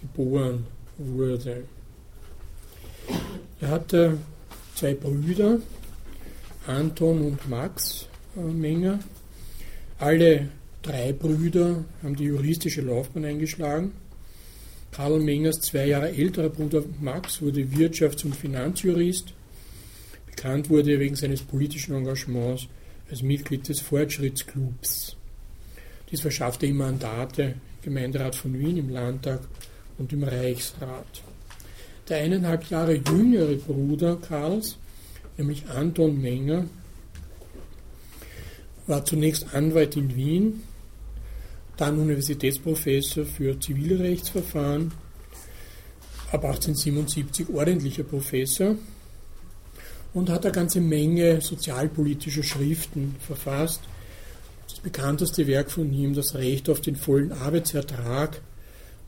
[0.00, 0.66] geboren
[0.98, 1.64] wurde.
[3.60, 4.18] Er hatte
[4.74, 5.58] zwei Brüder,
[6.66, 9.00] Anton und Max äh, Menger.
[9.98, 10.48] Alle
[10.82, 13.92] drei Brüder haben die juristische Laufbahn eingeschlagen.
[14.92, 19.34] Karl Mengers zwei Jahre älterer Bruder Max wurde Wirtschafts- und Finanzjurist.
[20.26, 22.68] Bekannt wurde er wegen seines politischen Engagements
[23.10, 25.16] als Mitglied des Fortschrittsclubs.
[26.14, 29.40] Dies verschaffte ihm Mandate im Gemeinderat von Wien, im Landtag
[29.98, 31.24] und im Reichsrat.
[32.08, 34.76] Der eineinhalb Jahre jüngere Bruder Karls,
[35.36, 36.66] nämlich Anton Menger,
[38.86, 40.62] war zunächst Anwalt in Wien,
[41.78, 44.92] dann Universitätsprofessor für Zivilrechtsverfahren,
[46.30, 48.76] ab 1877 ordentlicher Professor
[50.12, 53.80] und hat eine ganze Menge sozialpolitischer Schriften verfasst.
[54.74, 58.42] Das bekannteste Werk von ihm, das Recht auf den vollen Arbeitsertrag,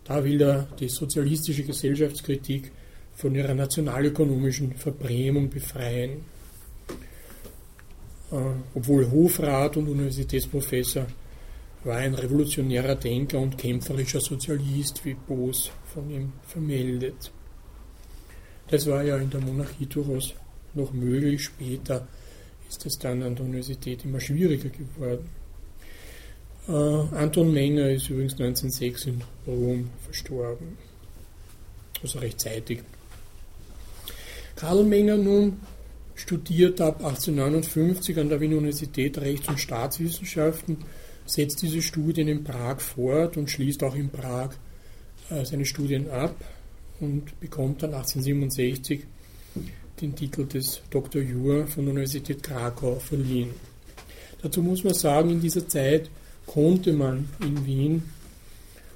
[0.05, 2.71] da will er die sozialistische Gesellschaftskritik
[3.17, 6.21] von ihrer nationalökonomischen Verbrämung befreien.
[8.31, 8.37] Äh,
[8.75, 11.09] obwohl Hofrat und Universitätsprofessor
[11.83, 17.33] war ein revolutionärer Denker und kämpferischer Sozialist, wie Boos von ihm vermeldet.
[18.69, 20.33] Das war ja in der Monarchie durchaus
[20.75, 21.43] noch möglich.
[21.43, 22.07] Später
[22.69, 25.29] ist es dann an der Universität immer schwieriger geworden.
[26.69, 30.77] Äh, Anton Menger ist übrigens 1906 in Rom verstorben,
[32.03, 32.83] also recht zeitig.
[34.57, 35.61] Karl Menger nun
[36.17, 40.79] studiert ab 1859 an der Wiener Universität Rechts- und Staatswissenschaften,
[41.27, 44.51] setzt diese Studien in Prag fort und schließt auch in Prag
[45.31, 46.35] äh, seine Studien ab
[47.01, 49.05] und bekommt dann 1867
[50.01, 51.23] den Titel des Dr.
[51.23, 53.51] Jur von der Universität Krakau verliehen.
[54.43, 56.11] Dazu muss man sagen, in dieser Zeit
[56.47, 58.03] konnte man in Wien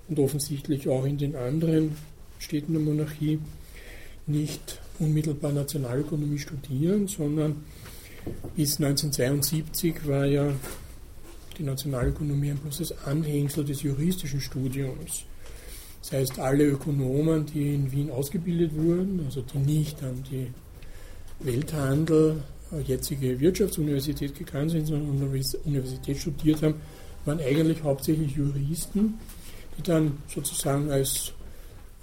[0.09, 1.97] und offensichtlich auch in den anderen
[2.39, 3.39] Städten der Monarchie
[4.27, 7.65] nicht unmittelbar Nationalökonomie studieren, sondern
[8.55, 10.53] bis 1972 war ja
[11.59, 15.25] die Nationalökonomie ein bloßes Anhängsel des juristischen Studiums.
[16.03, 20.49] Das heißt, alle Ökonomen, die in Wien ausgebildet wurden, also die nicht an die
[21.41, 26.75] Welthandel, äh, jetzige Wirtschaftsuniversität gegangen sind, sondern an der Universität studiert haben,
[27.25, 29.19] waren eigentlich hauptsächlich Juristen,
[29.77, 31.33] die dann sozusagen als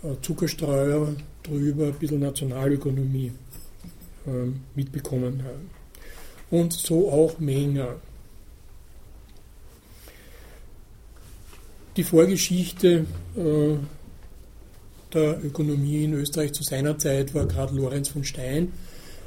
[0.04, 3.32] äh, Zuckerstreuer drüber ein bisschen Nationalökonomie
[4.28, 5.70] ähm, mitbekommen haben.
[6.50, 7.96] Und so auch Menger.
[11.96, 13.76] Die Vorgeschichte äh,
[15.14, 18.72] der Ökonomie in Österreich zu seiner Zeit war gerade Lorenz von Stein,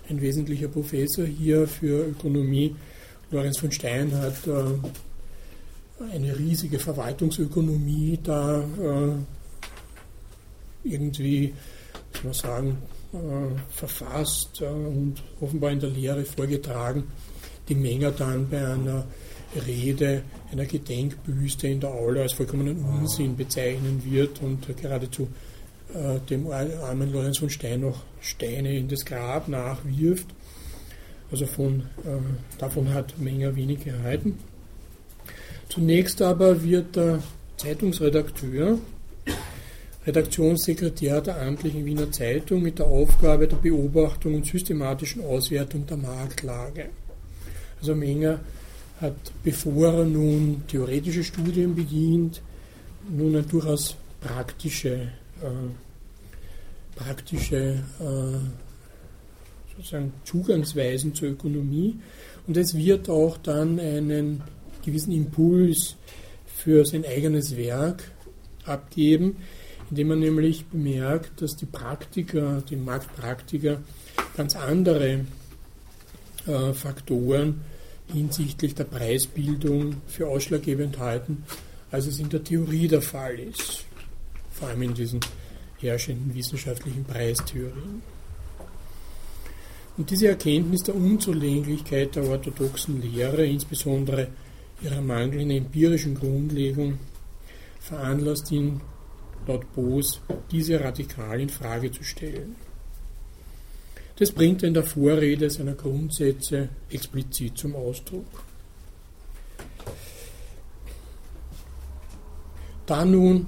[0.09, 2.77] ein wesentlicher Professor hier für Ökonomie.
[3.31, 4.89] Lorenz von Stein hat äh,
[6.13, 9.13] eine riesige Verwaltungsökonomie da äh,
[10.85, 11.55] irgendwie,
[12.13, 12.79] muss man sagen,
[13.13, 17.05] äh, verfasst äh, und offenbar in der Lehre vorgetragen,
[17.69, 19.05] die Menger dann bei einer
[19.67, 25.29] Rede einer Gedenkbüste in der Aula als vollkommenen Unsinn bezeichnen wird und geradezu
[25.93, 30.27] äh, dem armen Lorenz von Stein noch Steine in das Grab nachwirft.
[31.33, 34.39] Also von, äh, davon hat Menger wenig gehalten.
[35.71, 37.23] Zunächst aber wird der
[37.57, 38.79] Zeitungsredakteur
[40.05, 46.87] Redaktionssekretär der amtlichen Wiener Zeitung mit der Aufgabe der Beobachtung und systematischen Auswertung der Marktlage.
[47.81, 48.41] Also Menger
[49.01, 52.43] hat, bevor er nun theoretische Studien beginnt,
[53.09, 55.71] nun eine durchaus praktische, äh,
[56.97, 58.39] praktische äh,
[59.77, 62.01] sozusagen Zugangsweisen zur Ökonomie
[62.49, 64.43] und es wird auch dann einen
[64.83, 65.97] gewissen Impuls
[66.47, 68.11] für sein eigenes Werk
[68.65, 69.37] abgeben,
[69.91, 73.81] indem man nämlich bemerkt, dass die Praktiker, die Marktpraktiker
[74.37, 75.25] ganz andere
[76.47, 77.63] äh, Faktoren
[78.13, 81.45] hinsichtlich der Preisbildung für ausschlaggebend halten,
[81.91, 83.85] als es in der Theorie der Fall ist,
[84.51, 85.21] vor allem in diesen
[85.81, 88.03] herrschenden wissenschaftlichen Preistheorien.
[89.97, 94.29] Und diese Erkenntnis der Unzulänglichkeit der orthodoxen Lehre, insbesondere
[94.83, 96.99] ihrer mangelnden empirischen Grundlegung,
[97.81, 98.81] veranlasst ihn
[99.47, 102.57] laut Boos diese radikal in Frage zu stellen.
[104.17, 108.45] Das bringt er in der Vorrede seiner Grundsätze explizit zum Ausdruck.
[112.85, 113.47] Dann nun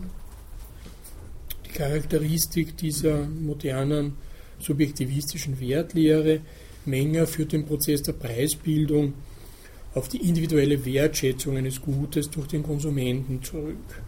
[1.67, 4.17] die Charakteristik dieser modernen
[4.59, 6.41] subjektivistischen Wertlehre.
[6.85, 9.15] Menger führt den Prozess der Preisbildung
[9.95, 14.03] auf die individuelle Wertschätzung eines Gutes durch den Konsumenten zurück.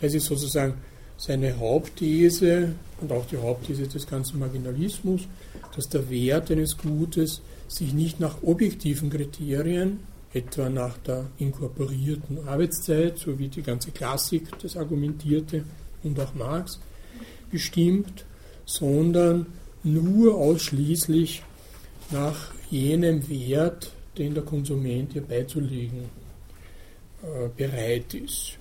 [0.00, 0.74] Das ist sozusagen
[1.16, 5.22] seine Hauptthese und auch die Hauptthese des ganzen Marginalismus,
[5.74, 10.00] dass der Wert eines Gutes sich nicht nach objektiven Kriterien,
[10.32, 15.64] etwa nach der inkorporierten Arbeitszeit, so wie die ganze Klassik das argumentierte
[16.04, 16.78] und auch Marx,
[17.50, 18.24] bestimmt,
[18.64, 19.46] sondern
[19.82, 21.42] nur ausschließlich
[22.10, 26.10] nach jenem Wert, den der Konsument hier beizulegen
[27.22, 28.58] äh, bereit ist.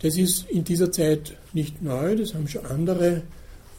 [0.00, 3.22] Das ist in dieser Zeit nicht neu, das haben schon andere,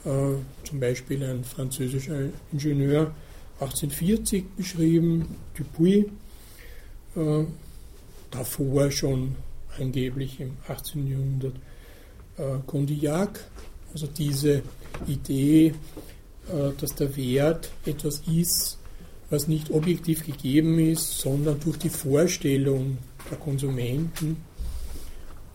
[0.04, 3.12] äh, zum Beispiel ein französischer Ingenieur
[3.60, 6.10] 1840 beschrieben, Dupuy,
[7.14, 7.44] äh,
[8.30, 9.36] davor schon
[9.78, 11.06] angeblich im 18.
[11.06, 11.54] Jahrhundert
[12.66, 13.40] Condillac,
[13.94, 14.62] also diese
[15.06, 15.72] Idee,
[16.78, 18.76] dass der Wert etwas ist,
[19.30, 22.98] was nicht objektiv gegeben ist, sondern durch die Vorstellung
[23.30, 24.36] der Konsumenten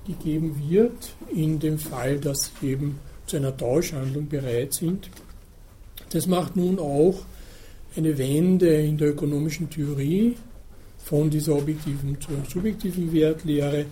[0.05, 5.09] gegeben wird, in dem Fall, dass sie eben zu einer Tauschhandlung bereit sind.
[6.09, 7.21] Das macht nun auch
[7.95, 10.35] eine Wende in der ökonomischen Theorie
[10.97, 13.85] von dieser objektiven zur subjektiven Wertlehre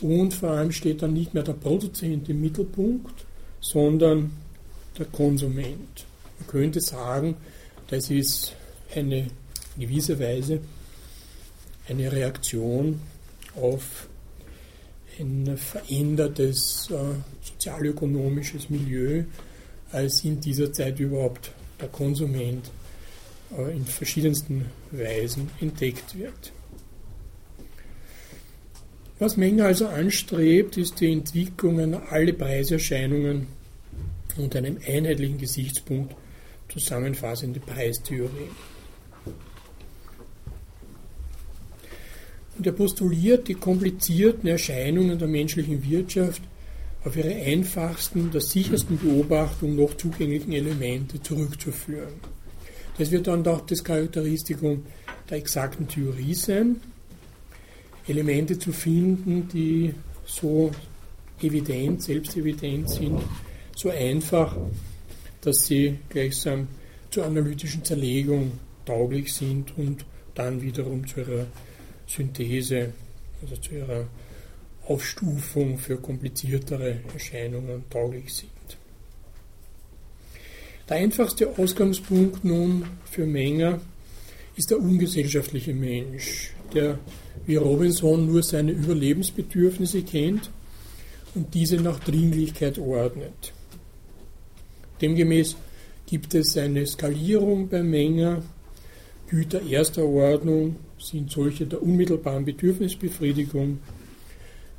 [0.00, 3.24] Und vor allem steht dann nicht mehr der Produzent im Mittelpunkt,
[3.60, 4.30] sondern
[4.96, 6.06] der Konsument.
[6.38, 7.36] Man könnte sagen,
[7.88, 8.54] das ist
[8.94, 9.26] eine
[9.78, 10.60] gewisse Weise
[11.88, 13.00] eine Reaktion
[13.56, 14.08] auf
[15.18, 19.24] ein verändertes äh, sozialökonomisches Milieu,
[19.90, 22.70] als in dieser Zeit überhaupt der Konsument
[23.56, 26.52] äh, in verschiedensten Weisen entdeckt wird.
[29.18, 33.48] Was Menger also anstrebt, ist die Entwicklung einer alle Preiserscheinungen
[34.36, 36.14] unter einem einheitlichen Gesichtspunkt
[36.68, 38.50] zusammenfassende Preistheorie.
[42.58, 46.42] Und er postuliert die komplizierten Erscheinungen der menschlichen Wirtschaft
[47.04, 52.14] auf ihre einfachsten, der sichersten Beobachtung noch zugänglichen Elemente zurückzuführen.
[52.98, 54.84] Das wird dann auch das Charakteristikum
[55.30, 56.80] der exakten Theorie sein,
[58.08, 59.94] Elemente zu finden, die
[60.26, 60.72] so
[61.40, 63.20] evident, selbstevident sind,
[63.76, 64.56] so einfach,
[65.42, 66.66] dass sie gleichsam
[67.10, 68.52] zur analytischen Zerlegung
[68.84, 70.04] tauglich sind und
[70.34, 71.46] dann wiederum zu ihrer
[72.08, 72.92] Synthese,
[73.42, 74.06] also zu ihrer
[74.86, 78.50] Aufstufung für kompliziertere Erscheinungen tauglich sind.
[80.88, 83.80] Der einfachste Ausgangspunkt nun für Menger
[84.56, 86.98] ist der ungesellschaftliche Mensch, der
[87.46, 90.50] wie Robinson nur seine Überlebensbedürfnisse kennt
[91.34, 93.52] und diese nach Dringlichkeit ordnet.
[95.00, 95.56] Demgemäß
[96.06, 98.42] gibt es eine Skalierung bei Menger.
[99.28, 103.78] Güter erster Ordnung sind solche der unmittelbaren Bedürfnisbefriedigung.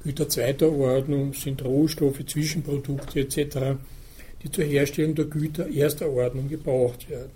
[0.04, 3.78] Güter zweiter Ordnung sind Rohstoffe, Zwischenprodukte etc.,
[4.44, 7.32] die zur Herstellung der Güter erster Ordnung gebraucht werden.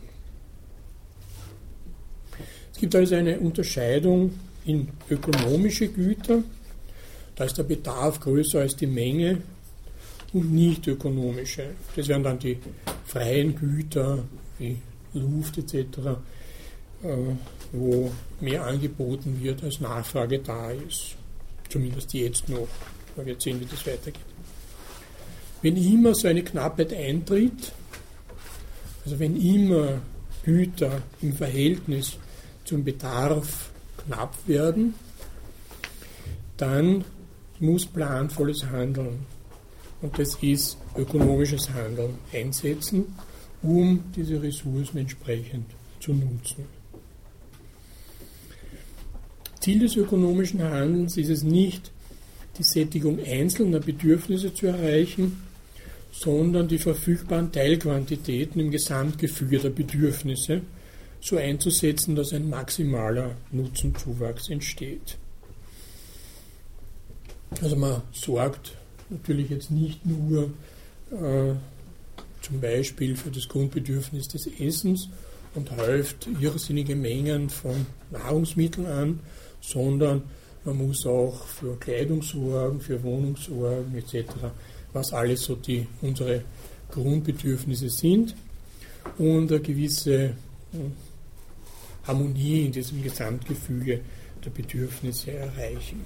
[2.73, 4.31] Es gibt also eine Unterscheidung
[4.65, 6.43] in ökonomische Güter,
[7.35, 9.41] da ist der Bedarf größer als die Menge
[10.33, 11.71] und nicht ökonomische.
[11.95, 12.57] Das wären dann die
[13.05, 14.23] freien Güter
[14.59, 14.77] wie
[15.13, 16.17] Luft etc.,
[17.73, 21.15] wo mehr angeboten wird, als Nachfrage da ist.
[21.69, 22.67] Zumindest jetzt noch.
[23.15, 24.21] Wir sehen, wie das weitergeht.
[25.61, 27.73] Wenn immer so eine Knappheit eintritt,
[29.03, 30.01] also wenn immer
[30.43, 32.17] Güter im Verhältnis
[32.63, 34.93] zum Bedarf knapp werden,
[36.57, 37.03] dann
[37.59, 39.25] muss planvolles Handeln
[40.01, 43.15] und das ist ökonomisches Handeln einsetzen,
[43.61, 45.65] um diese Ressourcen entsprechend
[45.99, 46.65] zu nutzen.
[49.63, 51.89] Ziel des ökonomischen Handelns ist es nicht,
[52.57, 55.41] die Sättigung einzelner Bedürfnisse zu erreichen,
[56.11, 60.63] sondern die verfügbaren Teilquantitäten im Gesamtgefüge der Bedürfnisse
[61.21, 65.17] so einzusetzen, dass ein maximaler Nutzenzuwachs entsteht.
[67.61, 68.75] Also man sorgt
[69.09, 70.51] natürlich jetzt nicht nur
[71.09, 71.53] äh,
[72.41, 75.07] zum Beispiel für das Grundbedürfnis des Essens
[75.55, 79.19] und häuft irrsinnige Mengen von Nahrungsmitteln an,
[79.63, 80.23] sondern
[80.65, 84.25] man muss auch für Kleidung sorgen, für Wohnung sorgen etc.,
[84.91, 86.43] was alles so die, unsere
[86.91, 88.35] Grundbedürfnisse sind
[89.17, 90.35] und eine gewisse
[90.71, 90.91] hm,
[92.05, 94.01] Harmonie in diesem Gesamtgefüge
[94.43, 96.01] der Bedürfnisse erreichen.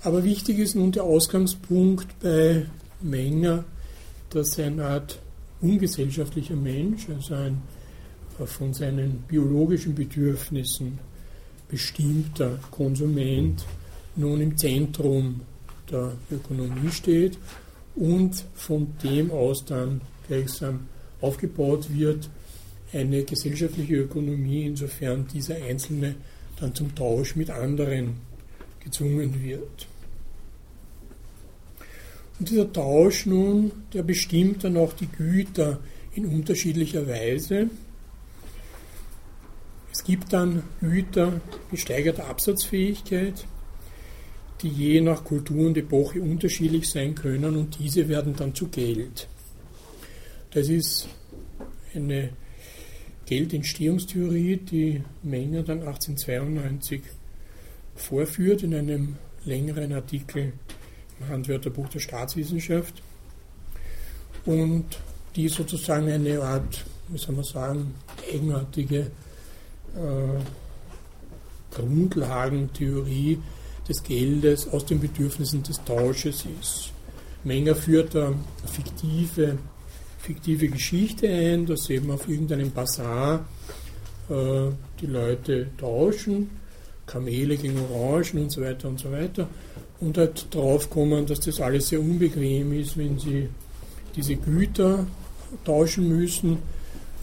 [0.00, 2.66] Aber wichtig ist nun der Ausgangspunkt bei
[3.00, 3.64] Menger,
[4.30, 5.20] dass er eine Art
[5.60, 7.62] ungesellschaftlicher Mensch, also ein
[8.46, 10.98] von seinen biologischen Bedürfnissen
[11.68, 13.64] bestimmter Konsument
[14.16, 15.40] nun im Zentrum
[15.90, 17.38] der Ökonomie steht
[17.94, 20.86] und von dem aus dann gleichsam
[21.20, 22.28] aufgebaut wird
[22.92, 26.14] eine gesellschaftliche Ökonomie, insofern dieser Einzelne
[26.60, 28.16] dann zum Tausch mit anderen
[28.80, 29.86] gezwungen wird.
[32.38, 35.80] Und dieser Tausch nun, der bestimmt dann auch die Güter
[36.14, 37.70] in unterschiedlicher Weise.
[39.92, 41.40] Es gibt dann Güter
[41.70, 43.46] gesteigerter Absatzfähigkeit,
[44.62, 49.28] die je nach Kultur und Epoche unterschiedlich sein können und diese werden dann zu Geld.
[50.50, 51.08] Das ist
[51.94, 52.30] eine
[53.26, 57.02] Geldentstehungstheorie, die Menger dann 1892
[57.94, 60.54] vorführt in einem längeren Artikel
[61.28, 63.02] Handwörterbuch der Staatswissenschaft
[64.44, 64.86] und
[65.36, 67.94] die sozusagen eine Art, wie soll man sagen,
[68.32, 69.10] eigenartige
[69.96, 73.38] äh, Grundlagentheorie
[73.88, 76.92] des Geldes aus den Bedürfnissen des Tausches ist.
[77.44, 78.32] Menger führt da
[78.66, 79.58] fiktive,
[80.18, 83.46] fiktive Geschichte ein, dass eben auf irgendeinem Bazar
[84.28, 84.70] äh,
[85.00, 86.50] die Leute tauschen
[87.06, 89.48] Kamele gegen Orangen und so weiter und so weiter.
[90.00, 93.48] Und halt draufkommen, dass das alles sehr unbequem ist, wenn sie
[94.16, 95.06] diese Güter
[95.64, 96.58] tauschen müssen,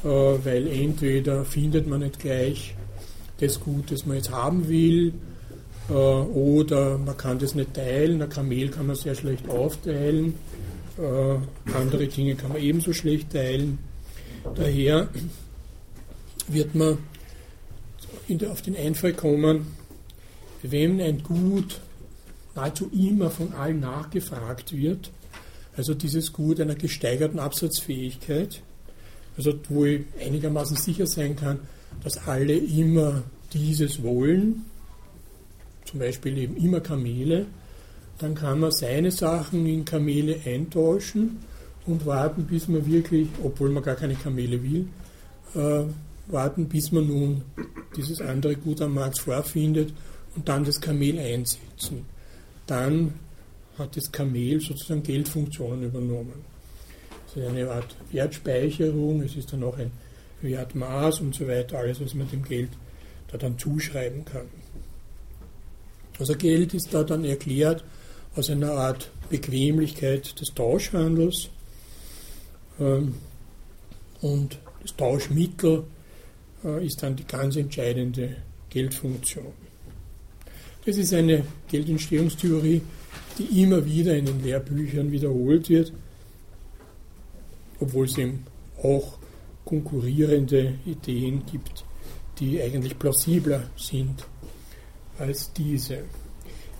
[0.03, 2.75] weil entweder findet man nicht gleich
[3.39, 5.13] das Gut, das man jetzt haben will,
[5.89, 8.21] äh, oder man kann das nicht teilen.
[8.21, 10.35] Ein Kamel kann man sehr schlecht aufteilen,
[10.97, 13.79] äh, andere Dinge kann man ebenso schlecht teilen.
[14.55, 15.09] Daher
[16.47, 16.97] wird man
[18.27, 19.67] der, auf den Einfall kommen,
[20.61, 21.79] wenn ein Gut
[22.55, 25.11] nahezu immer von allen nachgefragt wird,
[25.75, 28.61] also dieses Gut einer gesteigerten Absatzfähigkeit,
[29.39, 31.59] also wo ich einigermaßen sicher sein kann,
[32.03, 33.23] dass alle immer
[33.53, 34.65] dieses wollen,
[35.85, 37.45] zum Beispiel eben immer Kamele,
[38.17, 41.37] dann kann man seine Sachen in Kamele eintauschen
[41.85, 44.87] und warten, bis man wirklich, obwohl man gar keine Kamele will,
[45.55, 45.85] äh,
[46.27, 47.41] warten, bis man nun
[47.95, 49.93] dieses andere Gut am Markt vorfindet
[50.35, 52.05] und dann das Kamel einsetzen.
[52.67, 53.13] Dann
[53.77, 56.48] hat das Kamel sozusagen Geldfunktionen übernommen.
[57.29, 59.91] Es ist eine Art Wertspeicherung, es ist dann auch ein
[60.41, 62.69] Wertmaß und so weiter, alles, was man dem Geld
[63.31, 64.47] da dann zuschreiben kann.
[66.17, 67.83] Also Geld ist da dann erklärt
[68.35, 71.49] aus einer Art Bequemlichkeit des Tauschhandels
[72.79, 73.15] ähm,
[74.21, 75.83] und das Tauschmittel
[76.63, 78.37] äh, ist dann die ganz entscheidende
[78.69, 79.53] Geldfunktion.
[80.85, 82.81] Das ist eine Geldentstehungstheorie,
[83.37, 85.93] die immer wieder in den Lehrbüchern wiederholt wird,
[87.79, 88.45] obwohl es eben
[88.81, 89.17] auch
[89.65, 91.85] konkurrierende Ideen gibt,
[92.39, 94.25] die eigentlich plausibler sind
[95.17, 95.99] als diese.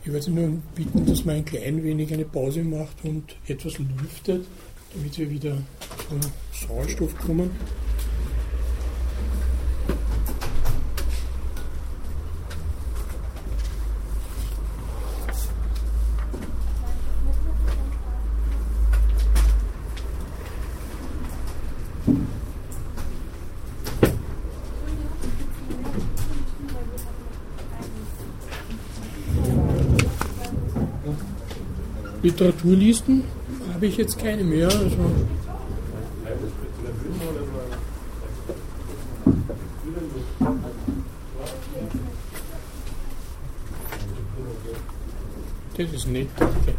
[0.02, 3.78] Ich würde Sie nur bitten, dass man ein klein wenig eine Pause macht und etwas
[3.78, 4.46] lüftet,
[4.94, 5.58] damit wir wieder
[6.08, 6.20] zum
[6.68, 7.52] Sauerstoff kommen.
[32.22, 33.24] Literaturlisten
[33.74, 34.68] habe ich jetzt keine mehr.
[34.68, 34.90] Also
[45.78, 46.28] das ist nett.
[46.38, 46.79] Okay.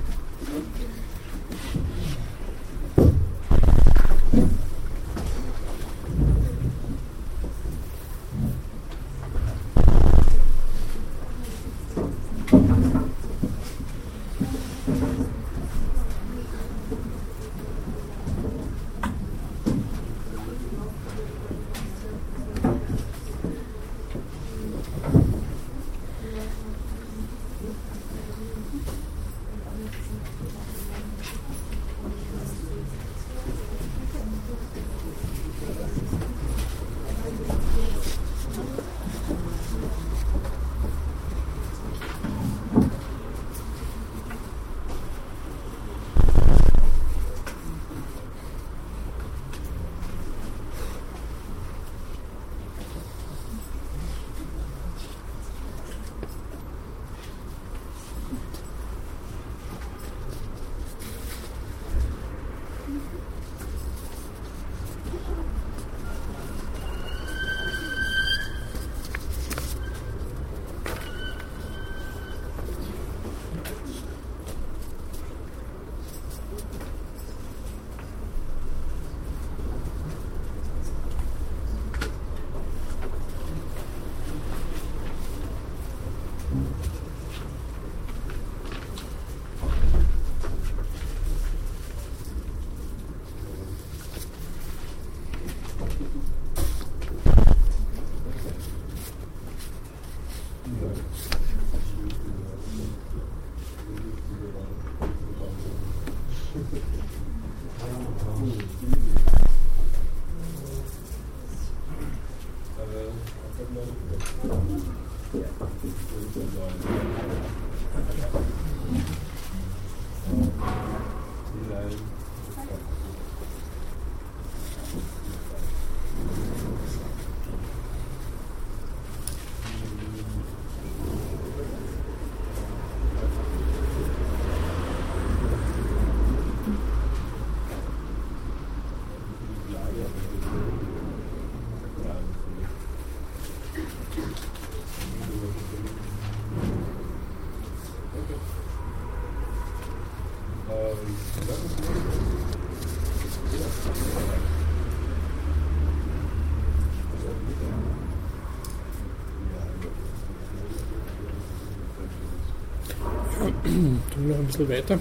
[164.41, 164.99] Ein bisschen weiter.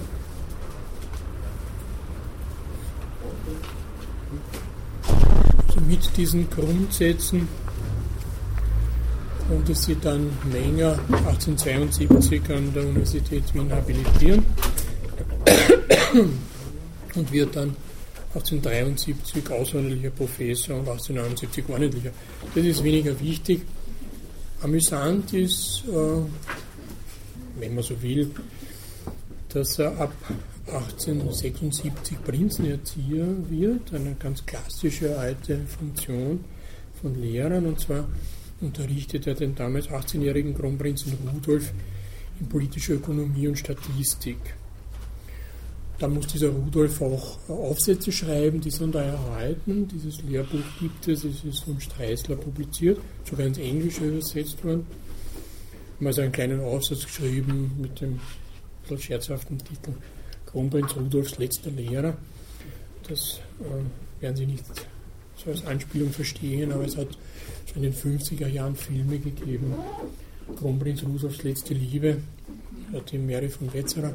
[5.68, 7.48] Also mit diesen Grundsätzen
[9.48, 14.44] konnte sie dann Menger 1872 an der Universität Wien habilitieren
[17.14, 17.76] und wird dann
[18.34, 22.10] 1873 außerordentlicher Professor und 1879 ordentlicher.
[22.54, 23.62] Das ist weniger wichtig.
[24.62, 26.22] Amüsant ist, äh,
[27.58, 28.30] wenn man so will,
[29.52, 30.12] dass er ab
[30.66, 36.44] 1876 Prinzenerzieher wird, eine ganz klassische alte Funktion
[37.00, 38.06] von Lehrern, und zwar
[38.60, 41.72] unterrichtet er den damals 18-jährigen Kronprinzen Rudolf
[42.38, 44.38] in politischer Ökonomie und Statistik.
[45.98, 49.86] Da muss dieser Rudolf auch Aufsätze schreiben, die sind da erhalten.
[49.86, 52.98] Dieses Lehrbuch gibt es, es ist von Streisler publiziert,
[53.28, 54.86] sogar ins Englische übersetzt worden.
[55.98, 58.18] Haben also einen kleinen Aufsatz geschrieben mit dem
[58.98, 59.92] scherzhaften Titel
[60.46, 62.16] Kronprinz Rudolfs letzter Lehrer.
[63.08, 64.64] Das äh, werden Sie nicht
[65.36, 67.08] so als Anspielung verstehen, aber es hat
[67.66, 69.74] schon in den 50er Jahren Filme gegeben.
[70.58, 72.18] Kronprinz Rudolfs letzte Liebe,
[73.10, 74.12] die Mary von Wetzerer,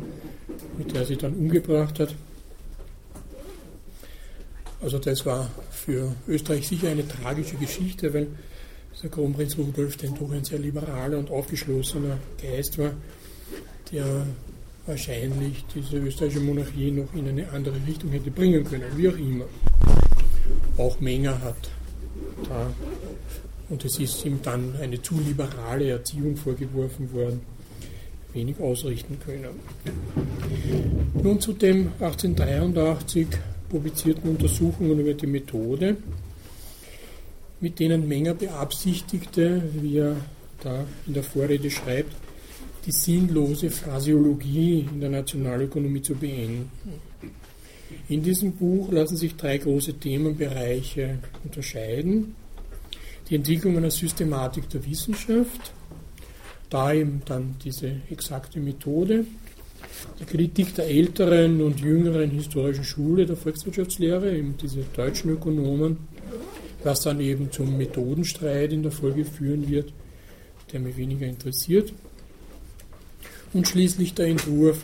[0.78, 2.14] mit der sie dann umgebracht hat.
[4.82, 8.28] Also das war für Österreich sicher eine tragische Geschichte, weil
[9.02, 12.92] der Kronprinz Rudolf denn doch ein sehr liberaler und aufgeschlossener Geist war,
[13.92, 14.26] der
[14.86, 19.46] wahrscheinlich diese österreichische Monarchie noch in eine andere Richtung hätte bringen können, wie auch immer.
[20.78, 21.72] Auch Menger hat
[22.48, 22.72] da,
[23.70, 27.42] und es ist ihm dann eine zu liberale Erziehung vorgeworfen worden,
[28.34, 29.56] wenig ausrichten können.
[31.22, 33.28] Nun zu dem 1883
[33.70, 35.98] publizierten Untersuchungen über die Methode,
[37.60, 40.18] mit denen Menger beabsichtigte, wie er
[40.62, 42.14] da in der Vorrede schreibt,
[42.86, 46.70] die sinnlose Phrasiologie in der Nationalökonomie zu beenden.
[48.10, 52.36] In diesem Buch lassen sich drei große Themenbereiche unterscheiden.
[53.30, 55.74] Die Entwicklung einer Systematik der Wissenschaft,
[56.70, 59.26] da eben dann diese exakte Methode,
[60.20, 65.98] die Kritik der älteren und jüngeren historischen Schule der Volkswirtschaftslehre, eben diese deutschen Ökonomen,
[66.84, 69.92] was dann eben zum Methodenstreit in der Folge führen wird,
[70.72, 71.94] der mich weniger interessiert
[73.56, 74.84] und schließlich der Entwurf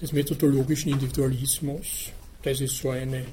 [0.00, 2.10] des methodologischen Individualismus.
[2.42, 3.24] Das ist so, eine, äh,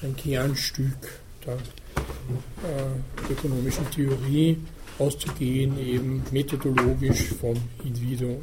[0.00, 4.58] so ein Kernstück der äh, ökonomischen Theorie,
[4.98, 8.40] auszugehen eben methodologisch vom Individuum.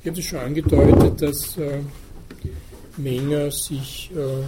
[0.00, 1.80] Ich habe es schon angedeutet, dass äh,
[2.96, 4.44] Menger sich äh,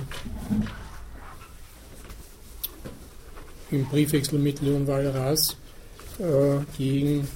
[3.75, 5.57] im Briefwechsel mit Leon Walras
[6.77, 7.27] gegen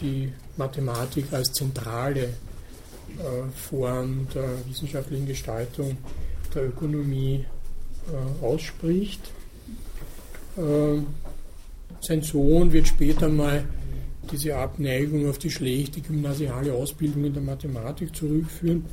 [0.00, 2.30] die Mathematik als zentrale äh,
[3.54, 5.96] Form der wissenschaftlichen Gestaltung
[6.54, 7.44] der Ökonomie
[8.08, 9.20] äh, ausspricht.
[10.56, 13.64] Sein Sohn wird später mal
[14.30, 18.84] diese Abneigung auf die schlechte gymnasiale Ausbildung in der Mathematik zurückführen,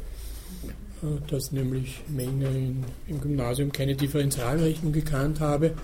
[1.30, 5.76] dass nämlich Menger im Gymnasium keine Differentialrechnung gekannt habe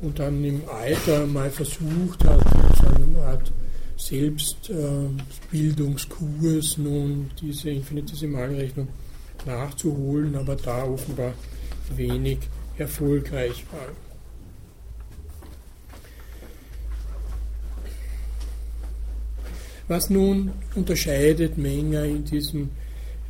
[0.00, 2.42] und dann im Alter mal versucht hat,
[2.80, 3.52] so eine Art
[3.96, 8.88] Selbstbildungskurs nun diese Infinitesimalrechnung
[9.44, 11.34] nachzuholen, aber da offenbar
[11.96, 12.38] wenig
[12.76, 13.88] erfolgreich war.
[19.88, 22.70] Was nun unterscheidet Menger in diesen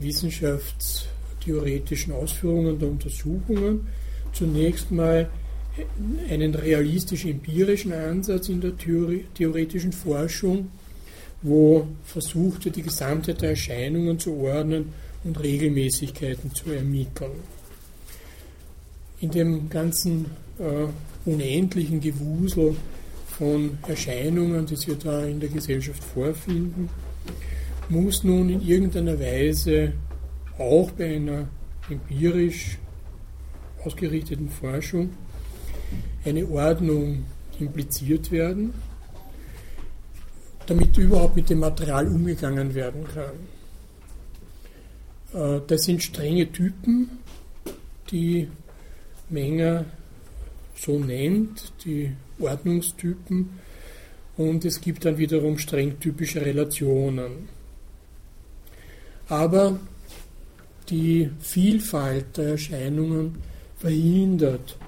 [0.01, 3.87] wissenschaftstheoretischen Ausführungen der Untersuchungen?
[4.33, 5.31] Zunächst mal
[6.31, 10.71] einen realistisch-empirischen Ansatz in der theoretischen Forschung,
[11.43, 14.93] wo versucht wird, die Gesamtheit der Erscheinungen zu ordnen
[15.25, 17.31] und Regelmäßigkeiten zu ermitteln.
[19.21, 20.27] In dem ganzen
[20.59, 20.87] äh,
[21.29, 22.77] unendlichen Gewusel
[23.39, 26.89] von Erscheinungen, die sich da in der Gesellschaft vorfinden,
[27.89, 29.93] muss nun in irgendeiner Weise
[30.59, 31.49] auch bei einer
[31.89, 32.79] empirisch
[33.85, 35.11] ausgerichteten Forschung
[36.29, 37.25] eine Ordnung
[37.59, 38.75] impliziert werden,
[40.67, 43.35] damit überhaupt mit dem Material umgegangen werden kann.
[45.33, 47.19] Äh, das sind strenge Typen,
[48.11, 48.49] die
[49.31, 49.85] Menger
[50.75, 53.51] so nennt, die Ordnungstypen,
[54.37, 57.49] und es gibt dann wiederum streng typische Relationen.
[59.29, 59.81] Aber
[60.89, 63.37] die Vielfalt der Erscheinungen
[63.77, 64.79] verhindert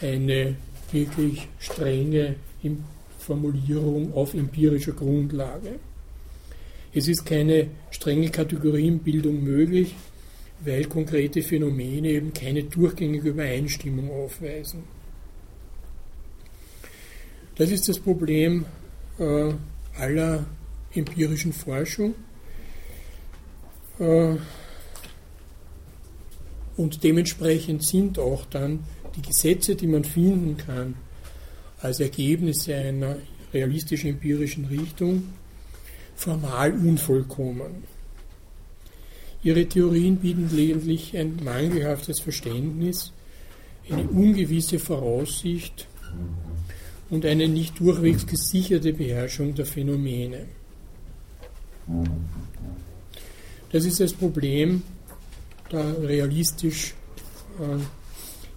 [0.00, 0.56] eine
[0.92, 2.36] wirklich strenge
[3.18, 5.78] Formulierung auf empirischer Grundlage.
[6.94, 9.94] Es ist keine strenge Kategorienbildung möglich,
[10.60, 14.84] weil konkrete Phänomene eben keine durchgängige Übereinstimmung aufweisen.
[17.56, 18.64] Das ist das Problem
[19.18, 19.52] äh,
[19.96, 20.46] aller
[20.94, 22.14] empirischen Forschung.
[23.98, 24.36] Äh,
[26.76, 28.84] und dementsprechend sind auch dann
[29.16, 30.94] die Gesetze, die man finden kann,
[31.80, 33.16] als Ergebnisse einer
[33.52, 35.24] realistischen empirischen Richtung,
[36.16, 37.84] formal unvollkommen.
[39.42, 43.12] Ihre Theorien bieten lediglich ein mangelhaftes Verständnis,
[43.88, 45.86] eine ungewisse Voraussicht
[47.08, 50.46] und eine nicht durchwegs gesicherte Beherrschung der Phänomene.
[53.70, 54.82] Das ist das Problem
[55.70, 56.94] der realistisch
[57.60, 57.78] äh,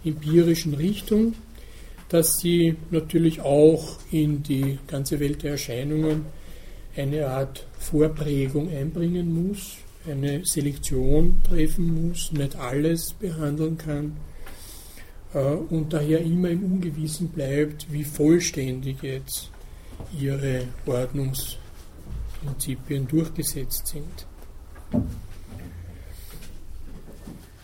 [0.03, 1.35] empirischen Richtung,
[2.09, 6.25] dass sie natürlich auch in die ganze Welt der Erscheinungen
[6.95, 14.17] eine Art Vorprägung einbringen muss, eine Selektion treffen muss, nicht alles behandeln kann
[15.33, 19.51] äh, und daher immer im Ungewissen bleibt, wie vollständig jetzt
[20.19, 24.27] ihre Ordnungsprinzipien durchgesetzt sind.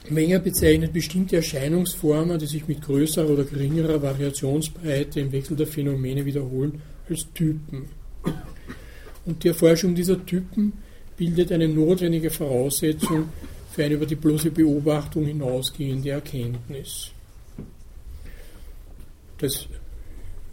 [0.10, 6.26] Menger bezeichnet bestimmte Erscheinungsformen, die sich mit größerer oder geringerer Variationsbreite im Wechsel der Phänomene
[6.26, 7.90] wiederholen, als Typen.
[9.26, 10.74] Und die Erforschung dieser Typen
[11.18, 13.30] bildet eine notwendige Voraussetzung
[13.72, 17.12] für eine über die bloße Beobachtung hinausgehende Erkenntnis.
[19.38, 19.68] Das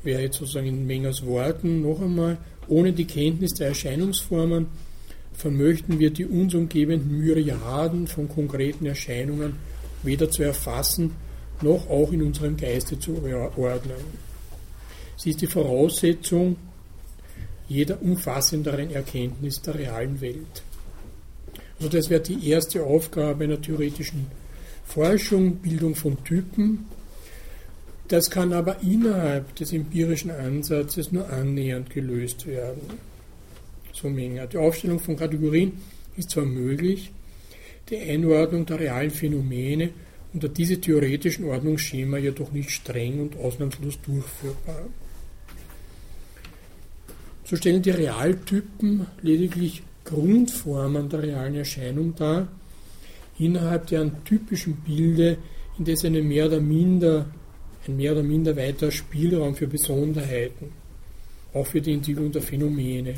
[0.02, 2.38] wäre jetzt sozusagen in Mengers Worten noch einmal,
[2.68, 4.66] ohne die Kenntnis der Erscheinungsformen
[5.34, 9.56] vermöchten wir die uns umgebenden Myriaden von konkreten Erscheinungen
[10.02, 11.12] weder zu erfassen,
[11.60, 13.22] noch auch in unserem Geiste zu
[13.56, 14.24] ordnen.
[15.16, 16.56] Sie ist die Voraussetzung
[17.68, 20.62] jeder umfassenderen Erkenntnis der realen Welt.
[21.78, 24.26] Also das wäre die erste Aufgabe einer theoretischen
[24.84, 26.86] Forschung, Bildung von Typen.
[28.08, 32.82] Das kann aber innerhalb des empirischen Ansatzes nur annähernd gelöst werden.
[33.94, 34.48] So Menger.
[34.48, 35.72] Die Aufstellung von Kategorien
[36.16, 37.12] ist zwar möglich,
[37.88, 39.90] die Einordnung der realen Phänomene
[40.32, 44.88] unter diese theoretischen Ordnungsschema jedoch nicht streng und ausnahmslos durchführbar.
[47.44, 52.48] So stellen die Realtypen lediglich Grundformen der realen Erscheinung dar,
[53.38, 55.38] innerhalb deren typischen Bilde,
[55.78, 57.26] indes eine mehr oder minder,
[57.86, 60.72] ein mehr oder minder weiter Spielraum für Besonderheiten,
[61.52, 63.14] auch für die Entwicklung der Phänomene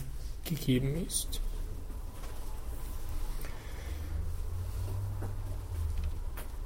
[0.47, 1.41] gegeben ist.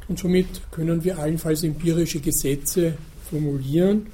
[0.08, 2.94] Und somit können wir allenfalls empirische Gesetze
[3.30, 4.08] formulieren,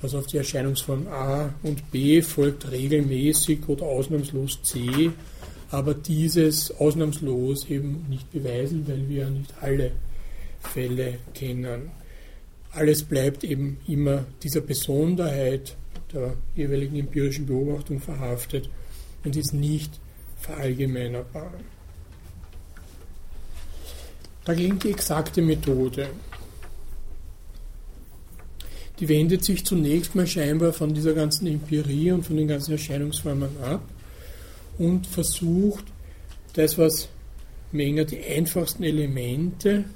[0.00, 5.10] also auf die Erscheinungsform A und B folgt regelmäßig oder ausnahmslos C,
[5.70, 9.92] aber dieses ausnahmslos eben nicht beweisen, weil wir ja nicht alle
[10.60, 11.90] Fälle kennen.
[12.70, 15.76] Alles bleibt eben immer dieser Besonderheit
[16.14, 18.70] der jeweiligen empirischen Beobachtung verhaftet
[19.24, 20.00] und ist nicht
[20.40, 21.52] verallgemeinerbar.
[24.44, 26.08] Dagegen die exakte Methode
[29.02, 33.50] die wendet sich zunächst mal scheinbar von dieser ganzen Empirie und von den ganzen Erscheinungsformen
[33.60, 33.82] ab
[34.78, 35.84] und versucht,
[36.52, 37.08] das, was
[37.72, 39.86] Menger die einfachsten Elemente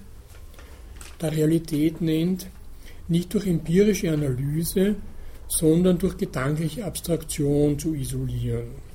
[1.21, 2.49] der Realität nennt,
[3.07, 4.97] nicht durch empirische Analyse,
[5.47, 8.86] sondern durch gedankliche Abstraktion zu isolieren.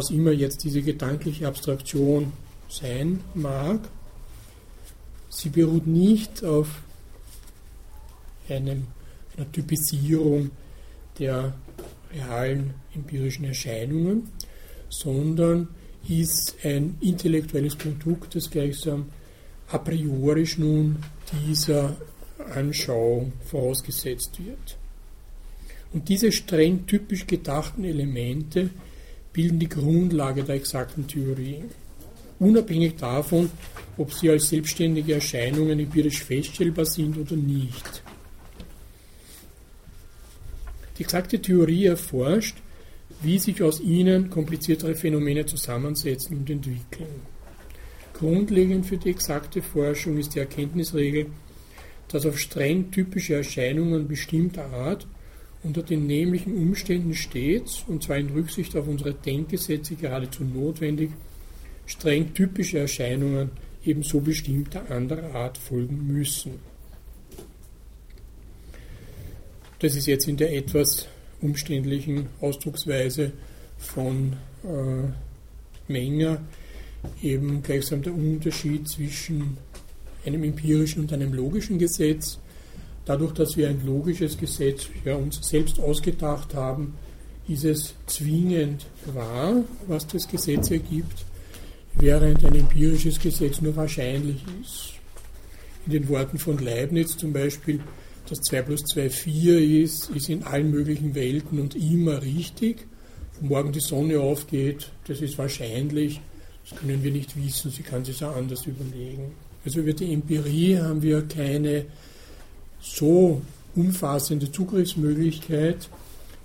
[0.00, 2.32] Was immer jetzt diese gedankliche Abstraktion
[2.70, 3.80] sein mag,
[5.28, 6.68] Sie beruht nicht auf
[8.48, 8.86] einem,
[9.36, 10.52] einer Typisierung
[11.18, 11.52] der
[12.14, 14.30] realen empirischen Erscheinungen,
[14.88, 15.68] sondern
[16.08, 19.10] ist ein intellektuelles Produkt, das gleichsam
[19.68, 20.96] a priori nun
[21.46, 21.94] dieser
[22.54, 24.78] Anschauung vorausgesetzt wird.
[25.92, 28.70] Und diese streng typisch gedachten Elemente
[29.32, 31.64] bilden die Grundlage der exakten Theorie
[32.40, 33.50] unabhängig davon,
[33.96, 38.02] ob sie als selbstständige Erscheinungen empirisch feststellbar sind oder nicht.
[40.98, 42.56] Die exakte Theorie erforscht,
[43.22, 47.22] wie sich aus ihnen kompliziertere Phänomene zusammensetzen und entwickeln.
[48.14, 51.26] Grundlegend für die exakte Forschung ist die Erkenntnisregel,
[52.08, 55.06] dass auf streng typische Erscheinungen bestimmter Art
[55.62, 61.10] unter den nämlichen Umständen stets, und zwar in Rücksicht auf unsere Denkgesetze geradezu notwendig,
[61.86, 63.50] streng typische Erscheinungen
[63.84, 66.60] ebenso bestimmter anderer Art folgen müssen.
[69.80, 71.08] Das ist jetzt in der etwas
[71.40, 73.32] umständlichen Ausdrucksweise
[73.78, 76.42] von äh, Menger
[77.22, 79.56] eben gleichsam der Unterschied zwischen
[80.26, 82.38] einem empirischen und einem logischen Gesetz.
[83.10, 86.94] Dadurch, dass wir ein logisches Gesetz ja, uns selbst ausgedacht haben,
[87.48, 91.24] ist es zwingend wahr, was das Gesetz ergibt,
[91.94, 94.92] während ein empirisches Gesetz nur wahrscheinlich ist.
[95.86, 97.80] In den Worten von Leibniz zum Beispiel,
[98.28, 102.86] dass 2 plus 2 4 ist, ist in allen möglichen Welten und immer richtig.
[103.40, 106.20] Wenn morgen die Sonne aufgeht, das ist wahrscheinlich,
[106.62, 109.32] das können wir nicht wissen, sie kann sich auch anders überlegen.
[109.64, 111.86] Also über die Empirie haben wir keine
[112.80, 113.42] so
[113.74, 115.88] umfassende Zugriffsmöglichkeit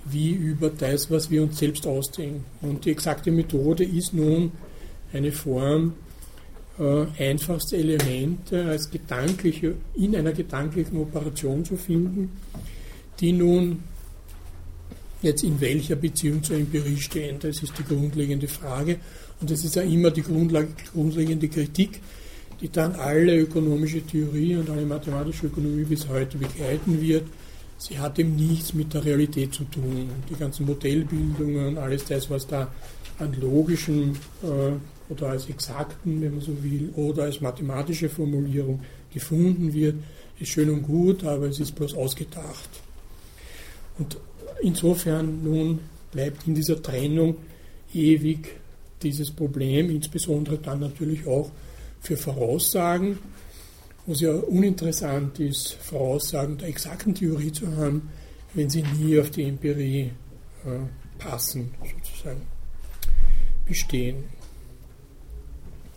[0.06, 2.46] wie über das, was wir uns selbst ausdenken.
[2.62, 4.52] Und die exakte Methode ist nun
[5.12, 5.94] eine Form,
[6.78, 12.32] äh, einfachste Elemente als gedankliche, in einer gedanklichen Operation zu finden,
[13.20, 13.84] die nun
[15.22, 17.38] jetzt in welcher Beziehung zur Empirie stehen.
[17.40, 19.00] Das ist die grundlegende Frage.
[19.42, 22.02] Und das ist ja immer die grundlegende Kritik,
[22.62, 27.24] die dann alle ökonomische Theorie und alle mathematische Ökonomie bis heute begleiten wird.
[27.78, 30.10] Sie hat eben nichts mit der Realität zu tun.
[30.30, 32.72] Die ganzen Modellbildungen, alles das, was da
[33.20, 34.12] an logischen
[34.44, 38.82] äh, oder als exakten, wenn man so will, oder als mathematische Formulierung
[39.14, 39.96] gefunden wird,
[40.40, 42.70] ist schön und gut, aber es ist bloß ausgedacht.
[43.98, 44.18] Und
[44.62, 45.80] insofern nun
[46.12, 47.38] bleibt in dieser Trennung
[47.94, 48.56] ewig
[49.02, 51.52] dieses Problem, insbesondere dann natürlich auch
[52.06, 53.18] für Voraussagen,
[54.06, 58.10] wo es ja uninteressant ist, Voraussagen der exakten Theorie zu haben,
[58.54, 60.12] wenn sie nie auf die Empirie
[60.66, 62.42] äh, passen, sozusagen
[63.66, 64.24] bestehen.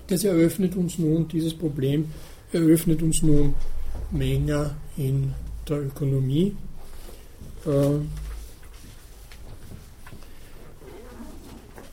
[0.07, 2.11] Das eröffnet uns nun, dieses Problem
[2.53, 3.55] eröffnet uns nun
[4.11, 5.35] Menger in
[5.69, 6.57] der Ökonomie.
[7.67, 7.99] Äh,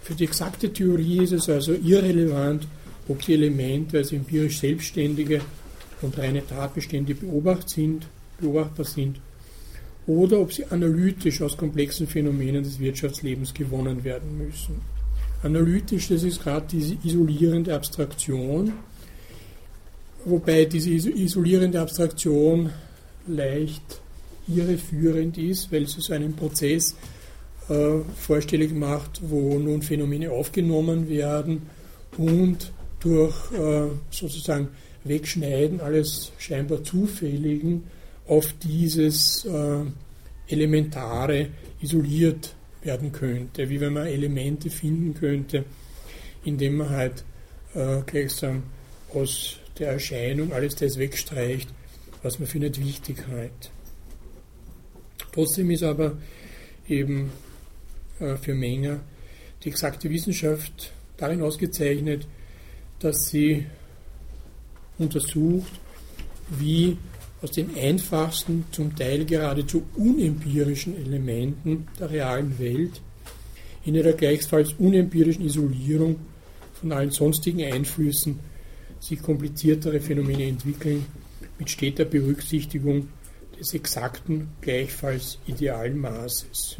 [0.01, 2.67] für die exakte Theorie ist es also irrelevant,
[3.07, 5.41] ob die Elemente als empirisch selbstständige
[6.01, 8.07] und reine Tatbestände beobacht sind,
[8.39, 9.19] beobachtbar sind
[10.07, 14.81] oder ob sie analytisch aus komplexen Phänomenen des Wirtschaftslebens gewonnen werden müssen.
[15.41, 18.73] Analytisch, das ist gerade diese isolierende Abstraktion,
[20.25, 22.69] wobei diese isolierende Abstraktion
[23.27, 24.01] leicht
[24.47, 26.95] irreführend ist, weil sie so einen Prozess
[27.69, 31.63] äh, vorstellig macht, wo nun Phänomene aufgenommen werden
[32.17, 32.71] und
[33.05, 34.69] durch äh, sozusagen
[35.03, 37.83] Wegschneiden alles scheinbar Zufälligen
[38.27, 39.83] auf dieses äh,
[40.47, 41.49] Elementare
[41.81, 45.65] isoliert werden könnte, wie wenn man Elemente finden könnte,
[46.43, 47.23] indem man halt
[47.75, 48.63] äh, gleichsam
[49.13, 51.69] aus der Erscheinung alles das wegstreicht,
[52.23, 53.71] was man findet Wichtigkeit.
[55.31, 56.17] Trotzdem ist aber
[56.87, 57.31] eben
[58.19, 59.01] äh, für Menger
[59.63, 62.27] die exakte Wissenschaft darin ausgezeichnet,
[63.05, 63.67] dass sie
[64.97, 65.71] untersucht,
[66.49, 66.97] wie
[67.39, 73.01] aus den einfachsten, zum Teil geradezu unempirischen Elementen der realen Welt
[73.83, 76.15] in ihrer gleichfalls unempirischen Isolierung
[76.73, 78.39] von allen sonstigen Einflüssen
[78.99, 81.05] sich kompliziertere Phänomene entwickeln,
[81.59, 83.09] mit steter Berücksichtigung
[83.59, 86.77] des exakten, gleichfalls idealen Maßes.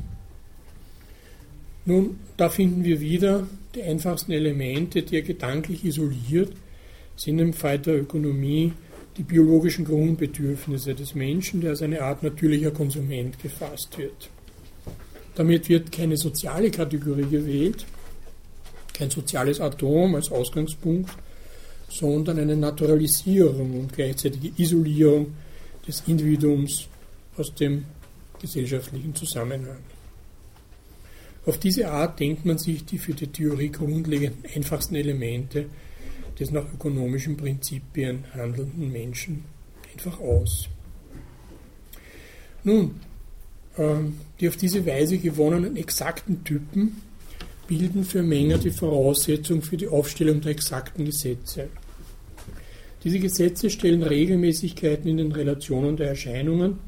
[1.86, 6.52] Nun, da finden wir wieder die einfachsten Elemente, die er gedanklich isoliert,
[7.16, 8.74] sind im Fall der Ökonomie
[9.18, 14.30] die biologischen Grundbedürfnisse des Menschen, der als eine Art natürlicher Konsument gefasst wird.
[15.36, 17.86] Damit wird keine soziale Kategorie gewählt,
[18.94, 21.12] kein soziales Atom als Ausgangspunkt,
[21.88, 25.34] sondern eine Naturalisierung und gleichzeitige Isolierung
[25.88, 26.88] des Individuums
[27.38, 27.86] aus dem
[28.42, 29.95] gesellschaftlichen Zusammenhang.
[31.46, 35.68] Auf diese Art denkt man sich die für die Theorie grundlegenden einfachsten Elemente
[36.40, 39.46] des nach ökonomischen Prinzipien handelnden Menschen
[39.94, 40.68] einfach aus.
[42.64, 43.00] Nun,
[43.78, 47.02] ähm, die auf diese Weise gewonnenen exakten Typen
[47.68, 51.70] bilden für Menger die Voraussetzung für die Aufstellung der exakten Gesetze.
[53.04, 56.80] Diese Gesetze stellen Regelmäßigkeiten in den Relationen der Erscheinungen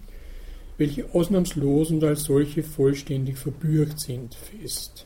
[0.78, 5.06] welche ausnahmslos und als solche vollständig verbürgt sind, fest.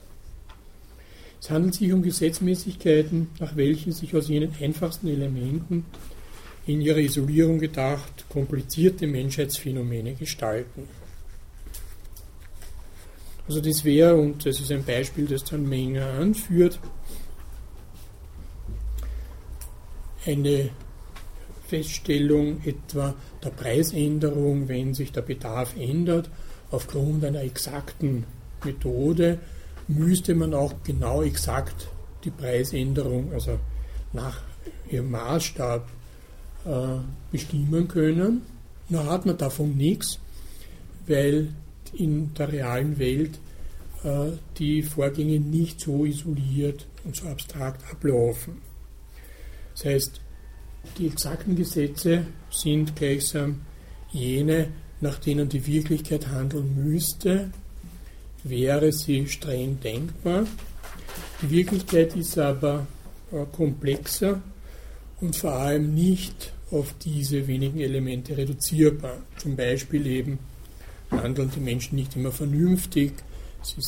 [1.40, 5.84] Es handelt sich um Gesetzmäßigkeiten, nach welchen sich aus jenen einfachsten Elementen
[6.66, 10.88] in ihrer Isolierung gedacht komplizierte Menschheitsphänomene gestalten.
[13.48, 16.78] Also das wäre, und das ist ein Beispiel, das dann Menger anführt,
[20.24, 20.70] eine
[21.66, 26.30] Feststellung etwa der Preisänderung, wenn sich der Bedarf ändert,
[26.70, 28.24] aufgrund einer exakten
[28.64, 29.38] Methode
[29.88, 31.88] müsste man auch genau exakt
[32.24, 33.58] die Preisänderung, also
[34.12, 34.40] nach
[34.90, 35.88] ihrem Maßstab,
[36.64, 36.98] äh,
[37.30, 38.42] bestimmen können.
[38.88, 40.18] Nur hat man davon nichts,
[41.06, 41.48] weil
[41.94, 43.38] in der realen Welt
[44.04, 48.58] äh, die Vorgänge nicht so isoliert und so abstrakt ablaufen.
[49.74, 50.20] Das heißt,
[50.98, 53.62] die exakten Gesetze sind gleichsam
[54.10, 54.68] jene,
[55.00, 57.50] nach denen die Wirklichkeit handeln müsste,
[58.44, 60.44] wäre sie streng denkbar.
[61.40, 62.86] Die Wirklichkeit ist aber
[63.32, 64.40] äh, komplexer
[65.20, 69.18] und vor allem nicht auf diese wenigen Elemente reduzierbar.
[69.38, 70.38] Zum Beispiel eben
[71.10, 73.12] handeln die Menschen nicht immer vernünftig,
[73.62, 73.80] sie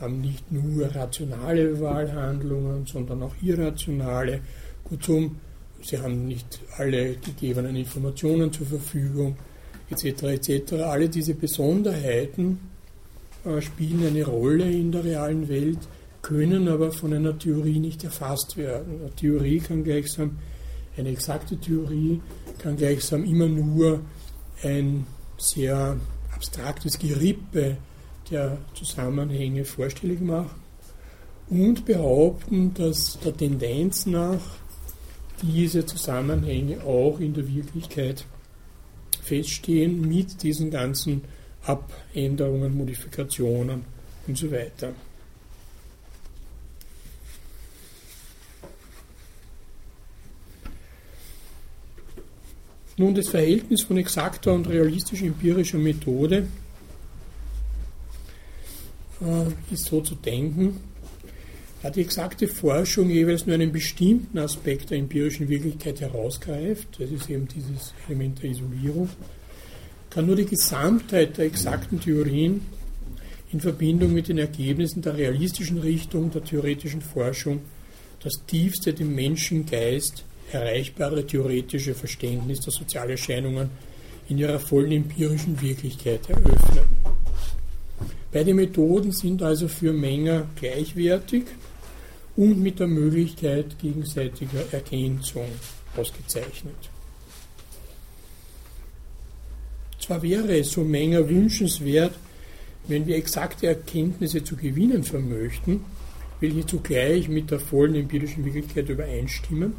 [0.00, 4.40] haben nicht nur rationale Wahlhandlungen, sondern auch irrationale.
[4.84, 5.36] Kurzum,
[5.84, 9.36] sie haben nicht alle gegebenen Informationen zur Verfügung,
[9.90, 10.22] etc.
[10.22, 10.72] etc.
[10.74, 12.60] Alle diese Besonderheiten
[13.44, 15.78] äh, spielen eine Rolle in der realen Welt,
[16.22, 19.00] können aber von einer Theorie nicht erfasst werden.
[19.00, 20.38] Eine Theorie kann gleichsam,
[20.96, 22.20] eine exakte Theorie
[22.58, 24.00] kann gleichsam immer nur
[24.62, 25.06] ein
[25.36, 25.96] sehr
[26.34, 27.76] abstraktes Gerippe
[28.30, 30.62] der Zusammenhänge vorstellig machen
[31.48, 34.40] und behaupten, dass der Tendenz nach
[35.42, 38.24] diese Zusammenhänge auch in der Wirklichkeit
[39.22, 41.22] feststehen mit diesen ganzen
[41.64, 43.84] Abänderungen, Modifikationen
[44.26, 44.92] und so weiter.
[52.96, 56.46] Nun, das Verhältnis von exakter und realistischer empirischer Methode
[59.20, 60.78] äh, ist so zu denken,
[61.82, 67.28] da die exakte Forschung jeweils nur einen bestimmten Aspekt der empirischen Wirklichkeit herausgreift, das ist
[67.28, 69.08] eben dieses Element der Isolierung,
[70.08, 72.60] kann nur die Gesamtheit der exakten Theorien
[73.50, 77.60] in Verbindung mit den Ergebnissen der realistischen Richtung der theoretischen Forschung
[78.22, 83.70] das tiefste dem Menschengeist erreichbare theoretische Verständnis der Sozialerscheinungen
[84.28, 86.84] in ihrer vollen empirischen Wirklichkeit eröffnen.
[88.30, 91.44] Beide Methoden sind also für Menger gleichwertig
[92.36, 95.46] und mit der Möglichkeit gegenseitiger Ergänzung
[95.96, 96.74] ausgezeichnet.
[99.98, 102.14] Zwar wäre es so Menger wünschenswert,
[102.88, 105.84] wenn wir exakte Erkenntnisse zu gewinnen vermöchten,
[106.40, 109.74] welche zugleich mit der vollen empirischen Wirklichkeit übereinstimmen,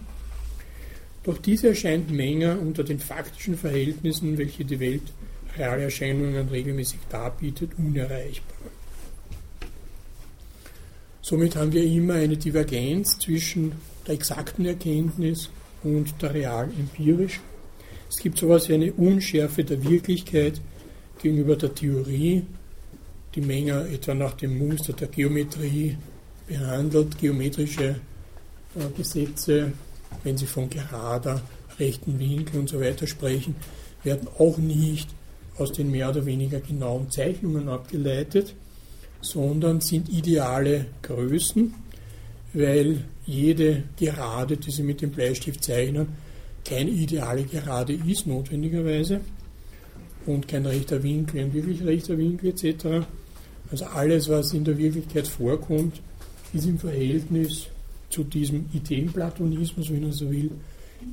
[1.24, 5.04] doch dies erscheint Menger unter den faktischen Verhältnissen, welche die Welt
[5.58, 8.72] reale Erscheinungen regelmäßig darbietet, unerreichbar.
[11.24, 13.71] Somit haben wir immer eine Divergenz zwischen
[14.05, 15.49] der exakten Erkenntnis
[15.84, 17.41] und der real empirischen
[18.13, 20.61] es gibt so etwas wie eine Unschärfe der Wirklichkeit
[21.19, 22.43] gegenüber der Theorie,
[23.34, 25.97] die Menger etwa nach dem Muster der Geometrie
[26.45, 27.95] behandelt, geometrische
[28.76, 29.74] äh, Gesetze,
[30.24, 31.41] wenn sie von gerader,
[31.80, 33.55] rechten Winkel und so weiter sprechen,
[34.03, 35.09] werden auch nicht
[35.57, 38.53] aus den mehr oder weniger genauen Zeichnungen abgeleitet,
[39.24, 41.74] sondern sind ideale Größen,
[42.53, 46.07] weil jede Gerade, die Sie mit dem Bleistift zeichnen,
[46.65, 49.21] keine ideale Gerade ist notwendigerweise
[50.26, 53.05] und kein rechter Winkel, ein wirklich rechter Winkel etc.
[53.71, 56.01] Also alles, was in der Wirklichkeit vorkommt,
[56.53, 57.67] ist im Verhältnis
[58.09, 60.51] zu diesem Ideenplatonismus, wenn man so will,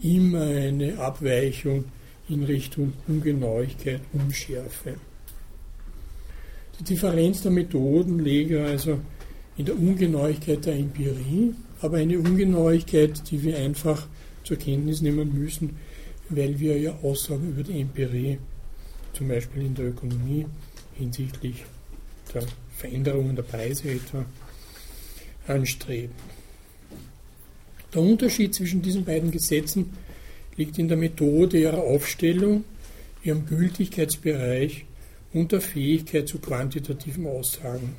[0.02, 1.84] immer eine Abweichung
[2.28, 4.96] in Richtung Ungenauigkeit, Unschärfe.
[6.80, 8.98] Die Differenz der Methoden läge also
[9.58, 14.06] in der Ungenauigkeit der Empirie, aber eine Ungenauigkeit, die wir einfach
[14.44, 15.76] zur Kenntnis nehmen müssen,
[16.30, 18.38] weil wir ja Aussagen über die Empirie,
[19.12, 20.46] zum Beispiel in der Ökonomie,
[20.94, 21.66] hinsichtlich
[22.32, 24.24] der Veränderungen der Preise etwa,
[25.46, 26.14] anstreben.
[27.92, 29.90] Der Unterschied zwischen diesen beiden Gesetzen
[30.56, 32.64] liegt in der Methode ihrer Aufstellung,
[33.22, 34.86] ihrem Gültigkeitsbereich
[35.32, 37.96] und der Fähigkeit zu quantitativen Aussagen.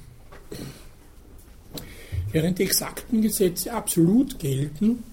[2.31, 5.03] Während die exakten Gesetze absolut gelten,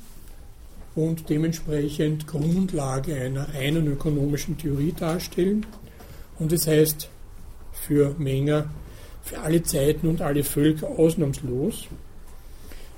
[0.98, 5.64] und dementsprechend Grundlage einer reinen ökonomischen Theorie darstellen.
[6.40, 7.08] Und das heißt
[7.72, 8.68] für Menger,
[9.22, 11.86] für alle Zeiten und alle Völker ausnahmslos,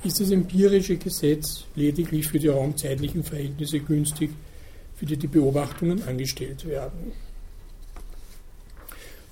[0.03, 4.31] ist das empirische Gesetz lediglich für die raumzeitlichen Verhältnisse günstig,
[4.97, 7.13] für die die Beobachtungen angestellt werden.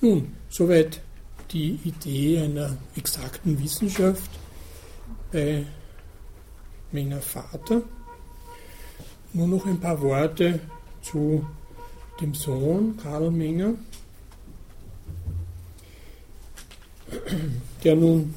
[0.01, 1.01] Nun, soweit
[1.51, 4.31] die Idee einer exakten Wissenschaft
[5.33, 5.67] bei
[6.93, 7.83] Menger Vater.
[9.33, 10.61] Nur noch ein paar Worte
[11.03, 11.45] zu
[12.21, 13.75] dem Sohn Karl Menger.
[17.85, 18.35] der nun,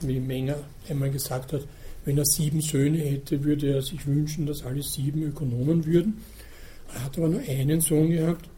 [0.00, 0.56] wie Menger
[0.88, 1.66] einmal gesagt hat,
[2.04, 6.22] wenn er sieben Söhne hätte, würde er sich wünschen, dass alle sieben Ökonomen würden.
[6.94, 8.48] Er hat aber nur einen Sohn gehabt,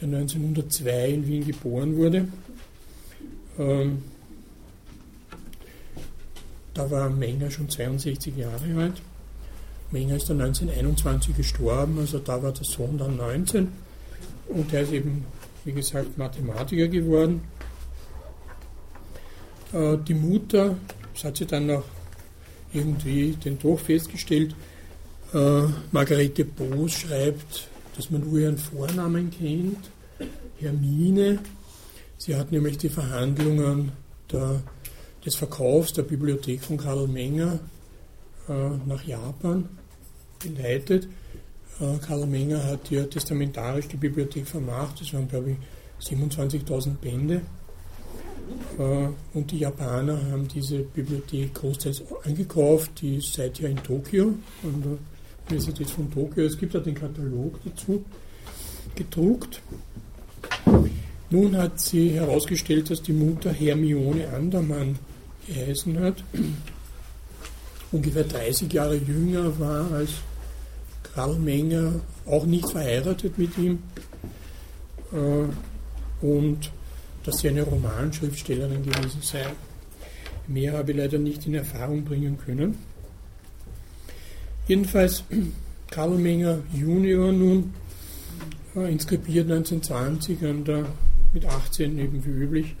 [0.00, 2.28] der 1902 in Wien geboren wurde.
[3.58, 4.02] Ähm,
[6.74, 9.02] da war Menger schon 62 Jahre alt.
[9.90, 13.68] Menger ist dann 1921 gestorben, also da war der Sohn dann 19
[14.48, 15.24] und der ist eben,
[15.64, 17.42] wie gesagt, Mathematiker geworden.
[19.72, 20.76] Äh, die Mutter,
[21.12, 21.84] das hat sie dann noch
[22.72, 24.54] irgendwie den Tod festgestellt,
[25.34, 25.62] äh,
[25.92, 29.90] Margarete Boos schreibt, dass man nur ihren Vornamen kennt,
[30.58, 31.38] Hermine.
[32.18, 33.92] Sie hat nämlich die Verhandlungen
[34.30, 34.62] der,
[35.24, 37.60] des Verkaufs der Bibliothek von Karl Menger
[38.48, 38.52] äh,
[38.86, 39.68] nach Japan
[40.38, 41.08] geleitet.
[41.80, 47.42] Äh, Karl Menger hat ja testamentarisch die Bibliothek vermacht, das waren glaube ich 27.000 Bände.
[48.78, 54.82] Äh, und die Japaner haben diese Bibliothek großteils angekauft, die ist seither in Tokio, an
[54.82, 54.98] der
[55.50, 56.44] Universität von Tokio.
[56.44, 58.04] Es gibt auch den Katalog dazu
[58.94, 59.60] gedruckt.
[61.30, 64.98] Nun hat sie herausgestellt, dass die Mutter Hermione Andermann
[65.46, 66.22] geheißen hat,
[67.92, 70.10] ungefähr 30 Jahre jünger war als
[71.02, 73.80] Karl Menger, auch nicht verheiratet mit ihm
[75.12, 76.70] äh, und
[77.24, 79.44] dass sie eine Romanschriftstellerin gewesen sei.
[80.46, 82.76] Mehr habe ich leider nicht in Erfahrung bringen können.
[84.70, 85.24] Jedenfalls
[85.90, 87.74] Karl Menger Junior nun
[88.76, 90.86] äh, inskribiert 1920 an der,
[91.32, 92.76] mit 18 eben wie üblich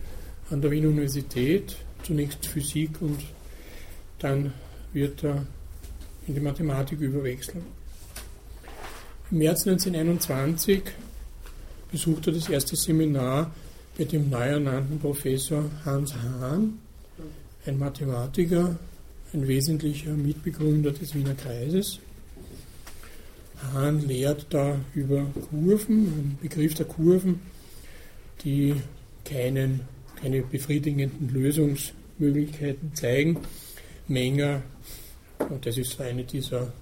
[0.50, 1.74] an der Wiener Universität,
[2.04, 3.18] zunächst Physik und
[4.20, 4.52] dann
[4.92, 5.44] wird er
[6.28, 7.64] in die Mathematik überwechseln.
[9.32, 10.82] Im März 1921
[11.90, 13.50] besucht er das erste Seminar
[13.98, 16.78] bei dem neu ernannten Professor Hans Hahn,
[17.66, 18.78] ein Mathematiker,
[19.32, 22.00] ein wesentlicher Mitbegründer des Wiener Kreises.
[23.72, 27.40] Hahn lehrt da über Kurven, einen Begriff der Kurven,
[28.42, 28.74] die
[29.24, 29.80] keinen,
[30.16, 33.38] keine befriedigenden Lösungsmöglichkeiten zeigen.
[34.08, 34.62] Menger,
[35.48, 36.72] und das ist eine dieser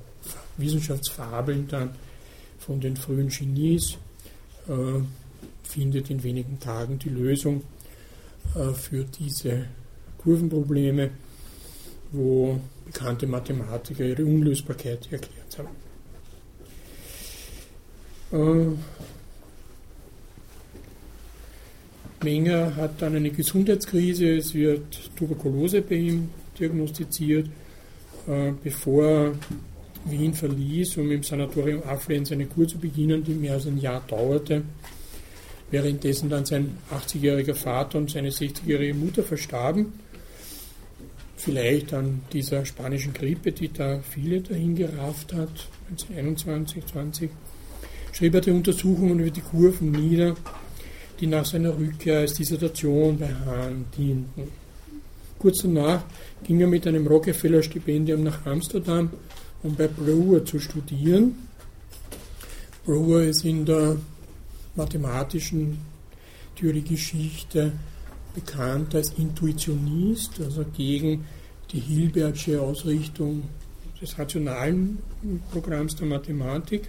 [0.56, 1.90] Wissenschaftsfabeln dann,
[2.58, 3.96] von den frühen Genies,
[4.68, 5.00] äh,
[5.62, 7.62] findet in wenigen Tagen die Lösung
[8.54, 9.66] äh, für diese
[10.18, 11.10] Kurvenprobleme,
[12.12, 15.68] wo bekannte Mathematiker ihre Unlösbarkeit erklärt haben.
[18.32, 18.76] Äh,
[22.24, 27.46] Menger hat dann eine Gesundheitskrise, es wird Tuberkulose bei ihm diagnostiziert,
[28.26, 29.32] äh, bevor
[30.04, 34.02] Wien verließ, um im Sanatorium Afflenz eine Kur zu beginnen, die mehr als ein Jahr
[34.06, 34.62] dauerte.
[35.70, 39.92] Währenddessen dann sein 80-jähriger Vater und seine 60-jährige Mutter verstarben.
[41.38, 47.30] Vielleicht an dieser spanischen Grippe, die da viele dahin gerafft hat, 1921, 20.
[48.12, 50.34] Schrieb er die Untersuchungen über die Kurven nieder,
[51.20, 54.48] die nach seiner Rückkehr als Dissertation bei Hahn dienten.
[55.38, 56.02] Kurz danach
[56.42, 59.10] ging er mit einem Rockefeller-Stipendium nach Amsterdam
[59.62, 61.48] um bei Brewer zu studieren.
[62.84, 63.96] Brewer ist in der
[64.74, 65.78] mathematischen
[66.56, 67.72] Theoriegeschichte
[68.40, 71.24] bekannt als Intuitionist, also gegen
[71.72, 73.44] die Hilbergsche Ausrichtung
[74.00, 74.98] des rationalen
[75.50, 76.88] Programms der Mathematik.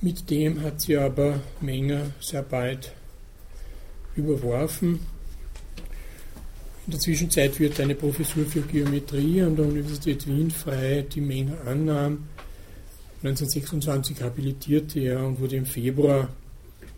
[0.00, 2.92] Mit dem hat sie aber Menger sehr bald
[4.14, 5.00] überworfen
[6.88, 11.58] in der Zwischenzeit wird eine Professur für Geometrie an der Universität Wien frei, die Menger
[11.66, 12.28] annahm.
[13.22, 16.30] 1926 habilitierte er und wurde im Februar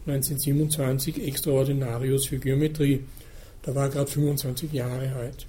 [0.07, 3.05] 1927 Extraordinarius für Geometrie.
[3.63, 5.47] Da war er gerade 25 Jahre alt.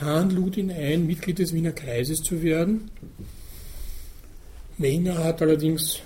[0.00, 2.90] Hahn lud ihn ein, Mitglied des Wiener Kreises zu werden.
[4.78, 6.00] Menger hat allerdings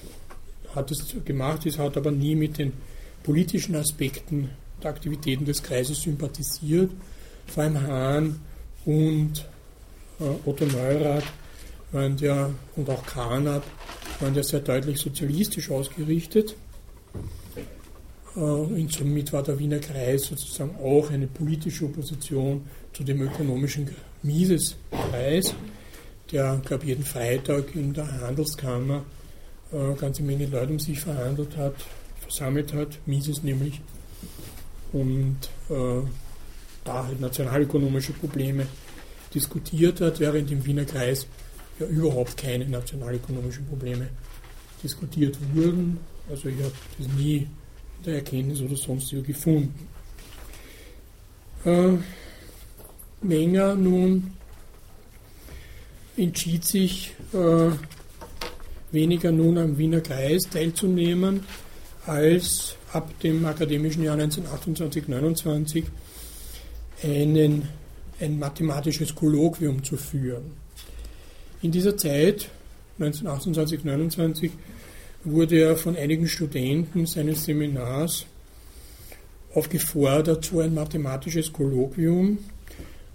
[0.75, 2.73] hat es gemacht, es hat aber nie mit den
[3.23, 4.51] politischen Aspekten
[4.83, 6.91] der Aktivitäten des Kreises sympathisiert.
[7.47, 8.41] Vor allem Hahn
[8.85, 9.47] und
[10.19, 11.25] äh, Otto Neurath
[11.93, 13.63] waren ja, und auch Kahnab
[14.21, 16.55] waren ja sehr deutlich sozialistisch ausgerichtet.
[18.37, 23.91] Äh, und somit war der Wiener Kreis sozusagen auch eine politische Opposition zu dem ökonomischen
[24.23, 25.55] Mises-Kreis,
[26.33, 29.05] der, glaube ich, jeden Freitag in der Handelskammer
[29.73, 31.75] äh, ganze Menge Leute um sich verhandelt hat,
[32.21, 33.81] versammelt hat, Mises nämlich
[34.93, 35.39] und
[35.69, 36.03] äh,
[36.85, 38.67] da halt nationalökonomische Probleme
[39.35, 41.27] diskutiert hat, während im Wiener Kreis
[41.79, 44.09] ja überhaupt keine nationalökonomischen Probleme
[44.83, 45.99] diskutiert wurden.
[46.31, 49.89] Also ich habe das nie in der Erkenntnis oder sonstiger gefunden.
[51.65, 51.95] Äh,
[53.23, 54.33] Menger nun
[56.17, 57.71] entschied sich, äh,
[58.93, 61.43] weniger nun am Wiener Kreis teilzunehmen,
[62.07, 65.85] als ab dem akademischen Jahr 1928-29
[67.03, 67.69] einen,
[68.21, 70.64] ein mathematisches Kolloquium zu führen.
[71.65, 72.51] In dieser Zeit,
[73.01, 74.51] 1928-29,
[75.25, 78.27] wurde er von einigen Studenten seines Seminars
[79.55, 82.37] aufgefordert, so ein mathematisches Kolloquium,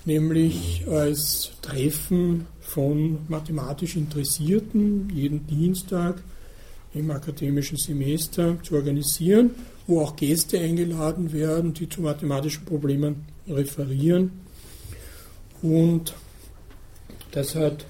[0.05, 6.19] nämlich als Treffen von mathematisch Interessierten jeden Dienstag
[6.95, 9.51] im akademischen Semester zu organisieren,
[9.85, 14.31] wo auch Gäste eingeladen werden, die zu mathematischen Problemen referieren.
[15.61, 16.15] Und
[17.30, 17.85] das hat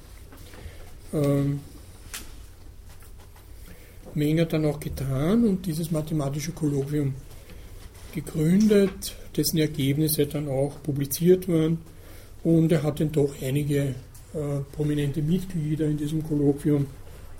[1.13, 1.59] ähm,
[4.13, 7.13] Menger dann auch getan und dieses mathematische Kolloquium
[8.13, 11.79] gegründet, dessen Ergebnisse dann auch publiziert wurden.
[12.43, 13.95] Und er hat dann doch einige
[14.33, 16.87] äh, prominente Mitglieder in diesem Kolloquium,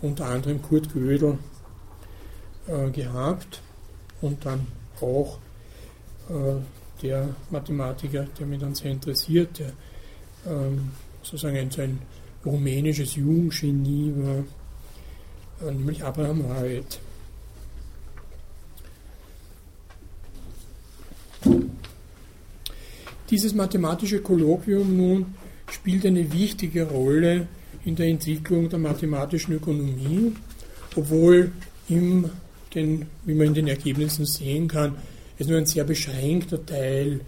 [0.01, 1.37] unter anderem Kurt Gödel,
[2.67, 3.61] äh, gehabt
[4.21, 4.67] und dann
[5.01, 5.39] auch
[6.29, 6.55] äh,
[7.01, 9.71] der Mathematiker, der mich dann sehr interessiert, der
[10.47, 10.91] ähm,
[11.23, 11.99] sozusagen ein, ein
[12.45, 16.99] rumänisches Jugendgenie war, äh, nämlich Abraham Wald.
[23.29, 25.25] Dieses mathematische Kolloquium nun
[25.69, 27.47] spielt eine wichtige Rolle
[27.85, 30.33] in der Entwicklung der mathematischen Ökonomie,
[30.95, 31.51] obwohl
[31.87, 32.29] im,
[32.73, 34.95] den, wie man in den Ergebnissen sehen kann,
[35.37, 37.21] es nur ein sehr beschränkter Teil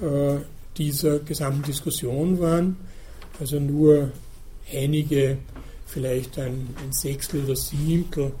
[0.00, 0.36] äh,
[0.76, 2.76] dieser gesamten Diskussion waren,
[3.40, 4.12] also nur
[4.72, 5.38] einige,
[5.86, 8.32] vielleicht ein, ein Sechstel oder Siebtel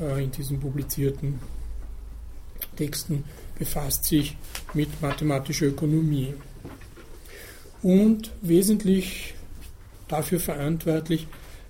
[0.00, 1.38] äh, in diesen publizierten
[2.76, 3.24] Texten
[3.58, 4.36] befasst sich
[4.72, 6.34] mit mathematischer Ökonomie.
[7.82, 9.34] Und wesentlich
[10.08, 11.26] dafür verantwortlich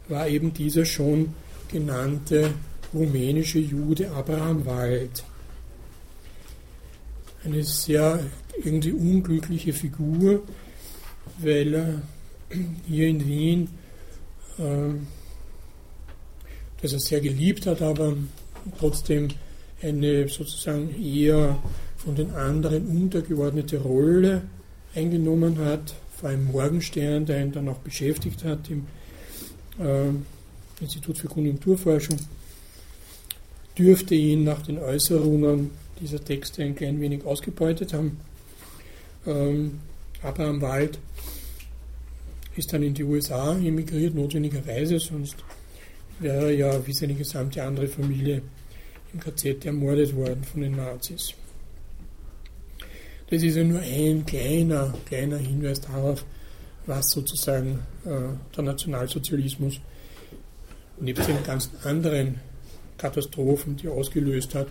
[0.09, 1.35] war eben dieser schon
[1.71, 2.53] genannte
[2.93, 5.25] rumänische Jude Abraham Wald.
[7.45, 8.21] Eine sehr
[8.63, 10.43] irgendwie unglückliche Figur,
[11.39, 12.03] weil er
[12.87, 13.69] hier in Wien
[14.59, 14.95] äh,
[16.85, 18.15] das er sehr geliebt hat, aber
[18.79, 19.29] trotzdem
[19.81, 21.59] eine sozusagen eher
[21.97, 24.43] von den anderen untergeordnete Rolle
[24.95, 28.87] eingenommen hat, vor allem Morgenstern, der ihn dann auch beschäftigt hat im
[29.79, 30.11] äh,
[30.83, 32.19] Institut für Konjunkturforschung,
[33.79, 35.71] dürfte ihn nach den Äußerungen
[36.03, 38.21] dieser Texte ein klein wenig ausgebeutet haben.
[39.27, 39.81] Ähm,
[40.23, 40.99] Abraham Wald
[42.57, 45.37] ist dann in die USA emigriert, notwendigerweise, sonst
[46.21, 48.43] wäre er ja wie seine gesamte andere Familie
[49.13, 51.35] im KZ ermordet worden von den Nazis.
[53.29, 56.25] Das ist ja nur ein kleiner, kleiner Hinweis darauf,
[56.87, 58.11] was sozusagen äh,
[58.55, 59.81] der Nationalsozialismus
[61.01, 62.41] nebst den ganzen anderen
[62.99, 64.69] Katastrophen, die er ausgelöst hat,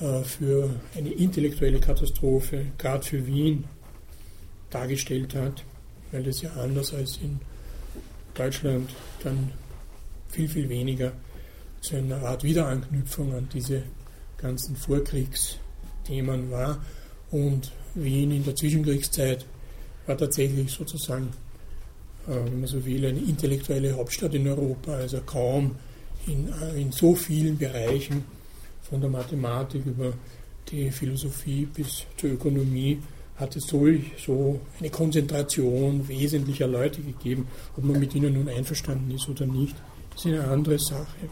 [0.00, 3.64] äh, für eine intellektuelle Katastrophe, gerade für Wien,
[4.70, 5.64] dargestellt hat,
[6.14, 7.40] weil das ja anders als in
[8.34, 8.88] Deutschland
[9.24, 9.50] dann
[10.28, 11.12] viel, viel weniger
[11.80, 13.82] zu einer Art Wiederanknüpfung an diese
[14.38, 16.82] ganzen Vorkriegsthemen war.
[17.32, 19.44] Und Wien in der Zwischenkriegszeit
[20.06, 21.30] war tatsächlich sozusagen,
[22.28, 25.76] äh, wenn man so will, eine intellektuelle Hauptstadt in Europa, also kaum
[26.28, 28.24] in, äh, in so vielen Bereichen,
[28.82, 30.12] von der Mathematik über
[30.70, 33.00] die Philosophie bis zur Ökonomie,
[33.36, 37.48] hat es solch, so eine Konzentration wesentlicher Leute gegeben.
[37.76, 39.74] Ob man mit ihnen nun einverstanden ist oder nicht,
[40.14, 41.28] ist eine andere Sache.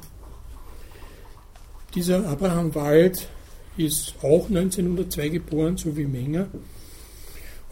[1.95, 3.29] Dieser Abraham Wald
[3.77, 6.49] ist auch 1902 geboren, so wie Menger,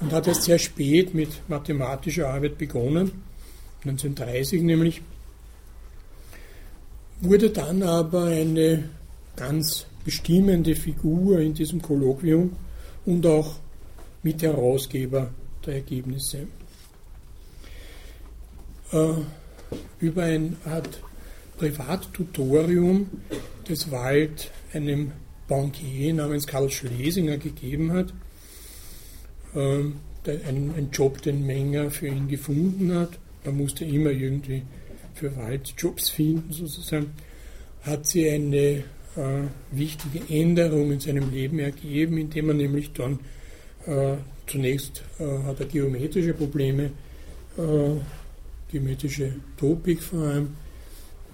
[0.00, 3.22] und hat erst sehr spät mit mathematischer Arbeit begonnen,
[3.84, 5.02] 1930 nämlich,
[7.20, 8.88] wurde dann aber eine
[9.36, 12.56] ganz bestimmende Figur in diesem Kolloquium
[13.04, 13.56] und auch
[14.22, 15.30] Mitherausgeber
[15.64, 16.46] der Ergebnisse.
[18.92, 19.12] Äh,
[20.00, 21.00] über ein Art
[21.58, 23.08] Privattutorium
[23.68, 25.12] das Wald einem
[25.46, 28.12] Bankier namens Karl Schlesinger gegeben hat.
[29.54, 33.18] Ähm, ein, ein, Job, den Menger für ihn gefunden hat.
[33.44, 34.62] Er musste immer irgendwie
[35.14, 37.12] für Wald Jobs finden, sozusagen.
[37.82, 38.84] Hat sie eine
[39.16, 43.18] äh, wichtige Änderung in seinem Leben ergeben, indem er nämlich dann
[44.50, 46.90] zunächst äh, hat er geometrische Probleme,
[47.56, 47.60] äh,
[48.70, 50.56] geometrische Topik vor allem,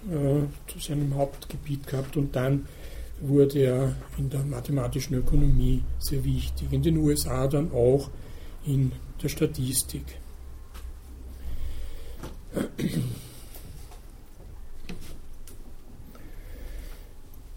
[0.09, 2.67] äh, zu seinem Hauptgebiet gehabt und dann
[3.19, 8.09] wurde er in der mathematischen Ökonomie sehr wichtig, in den USA dann auch
[8.65, 8.91] in
[9.21, 10.03] der Statistik.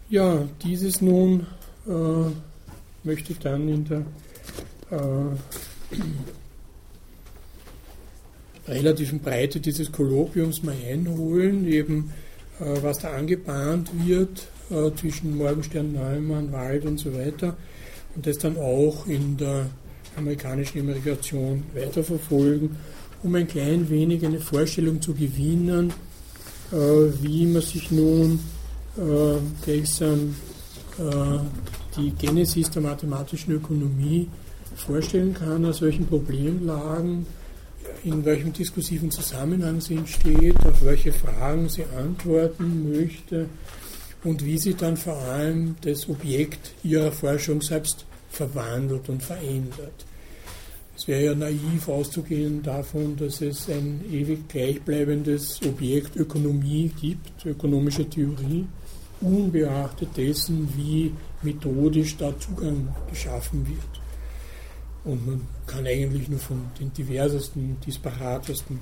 [0.08, 1.46] Ja, dieses nun
[1.86, 2.30] äh,
[3.04, 4.04] möchte ich dann in der
[4.90, 5.96] äh,
[8.68, 12.12] relativen Breite dieses Kolloquiums mal einholen, eben
[12.60, 17.56] äh, was da angebahnt wird äh, zwischen Morgenstern, Neumann, Wald und so weiter
[18.14, 19.66] und das dann auch in der
[20.16, 22.76] amerikanischen Immigration weiterverfolgen,
[23.22, 25.92] um ein klein wenig eine Vorstellung zu gewinnen,
[26.72, 28.40] äh, wie man sich nun
[29.64, 30.34] gleichsam
[31.96, 34.28] die Genesis der mathematischen Ökonomie
[34.80, 37.26] vorstellen kann, aus welchen Problemlagen,
[38.04, 43.46] in welchem diskursiven Zusammenhang sie entsteht, auf welche Fragen sie antworten möchte
[44.24, 50.06] und wie sie dann vor allem das Objekt ihrer Forschung selbst verwandelt und verändert.
[50.96, 58.08] Es wäre ja naiv auszugehen davon, dass es ein ewig gleichbleibendes Objekt Ökonomie gibt, ökonomische
[58.08, 58.66] Theorie,
[59.22, 61.12] unbeachtet dessen, wie
[61.42, 63.99] methodisch da Zugang geschaffen wird.
[65.04, 68.80] Und man kann eigentlich nur von den diversesten, disparatesten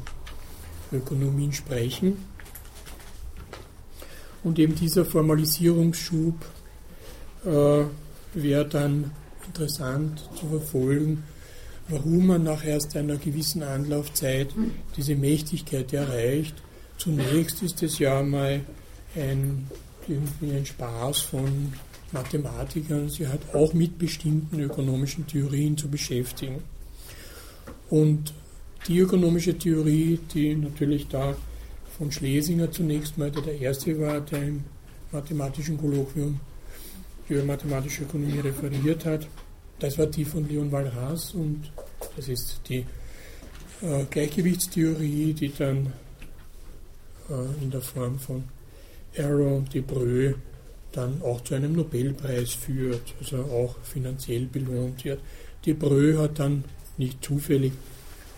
[0.93, 2.25] Ökonomien sprechen.
[4.43, 6.35] Und eben dieser Formalisierungsschub
[7.45, 7.85] äh,
[8.35, 9.11] wäre dann
[9.47, 11.25] interessant zu verfolgen,
[11.89, 14.55] warum man nach erst einer gewissen Anlaufzeit
[14.97, 16.55] diese Mächtigkeit erreicht.
[16.99, 18.61] Zunächst ist es ja mal
[19.17, 19.67] ein,
[20.07, 21.73] irgendwie ein Spaß von
[22.13, 26.63] Mathematikern sich halt auch mit bestimmten ökonomischen Theorien zu beschäftigen.
[27.91, 28.33] Und
[28.87, 31.37] die ökonomische Theorie, die natürlich da
[31.97, 34.65] von Schlesinger zunächst mal der erste war, der im
[35.13, 36.41] mathematischen Kolloquium
[37.29, 39.27] über mathematische Ökonomie referiert hat,
[39.79, 41.71] das war die von Leon Walras und
[42.17, 42.85] das ist die
[43.83, 45.93] äh, Gleichgewichtstheorie, die dann
[47.29, 48.45] äh, in der Form von
[49.17, 50.35] Arrow und Debreu
[50.93, 55.21] dann auch zu einem Nobelpreis führt, also auch finanziell belohnt wird.
[55.65, 56.65] Die Brö hat dann
[56.97, 57.73] nicht zufällig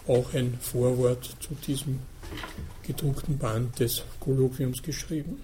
[0.06, 2.01] auch ein Vorwort zu diesem
[2.86, 5.40] gedruckten Band des Kolloquiums geschrieben.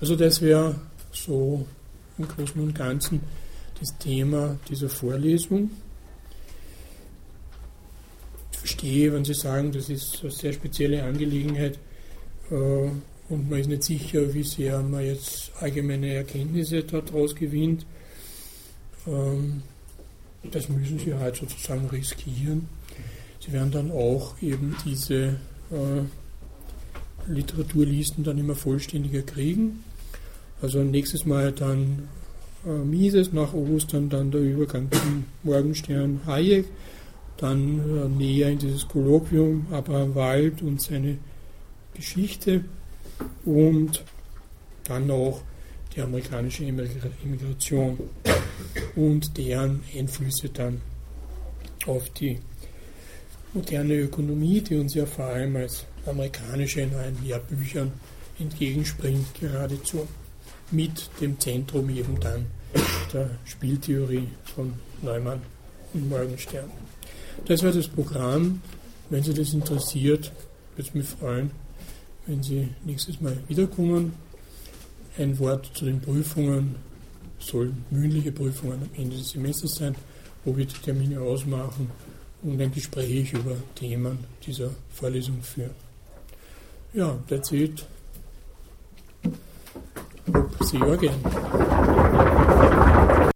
[0.00, 0.80] Also das wäre
[1.12, 1.66] so
[2.16, 3.20] im Großen und Ganzen
[3.78, 5.70] das Thema dieser Vorlesung.
[8.52, 11.78] Ich verstehe, wenn Sie sagen, das ist eine sehr spezielle Angelegenheit,
[12.50, 12.90] äh,
[13.30, 17.86] und man ist nicht sicher, wie sehr man jetzt allgemeine Erkenntnisse daraus gewinnt.
[19.06, 19.62] Ähm,
[20.50, 22.68] das müssen Sie halt sozusagen riskieren.
[23.38, 25.36] Sie werden dann auch eben diese
[25.70, 26.02] äh,
[27.28, 29.84] Literaturlisten dann immer vollständiger kriegen.
[30.60, 32.08] Also nächstes Mal dann
[32.66, 36.66] äh, Mises, nach Ostern dann der Übergang zum Morgenstern Hayek,
[37.36, 41.18] dann äh, näher in dieses Kolloquium Abraham Wald und seine
[41.94, 42.64] Geschichte
[43.44, 44.04] und
[44.84, 45.42] dann auch
[45.94, 47.98] die amerikanische Immigration
[48.96, 50.80] und deren Einflüsse dann
[51.86, 52.38] auf die
[53.52, 57.92] moderne Ökonomie, die uns ja vor allem als amerikanische in allen Lehrbüchern
[58.38, 60.06] entgegenspringt, geradezu
[60.70, 62.46] mit dem Zentrum eben dann
[63.12, 64.72] der Spieltheorie von
[65.02, 65.40] Neumann
[65.92, 66.70] und Morgenstern.
[67.46, 68.62] Das war das Programm.
[69.08, 70.32] Wenn Sie das interessiert,
[70.76, 71.50] würde es mich freuen,
[72.30, 74.12] wenn Sie nächstes Mal wiederkommen.
[75.18, 76.76] Ein Wort zu den Prüfungen.
[77.40, 79.94] Sollen mündliche Prüfungen am Ende des Semesters sein,
[80.44, 81.90] wo wir die Termine ausmachen
[82.42, 85.74] und ein Gespräch über Themen dieser Vorlesung führen.
[86.92, 87.84] Ja, that's it.
[90.32, 92.29] Hope see you again.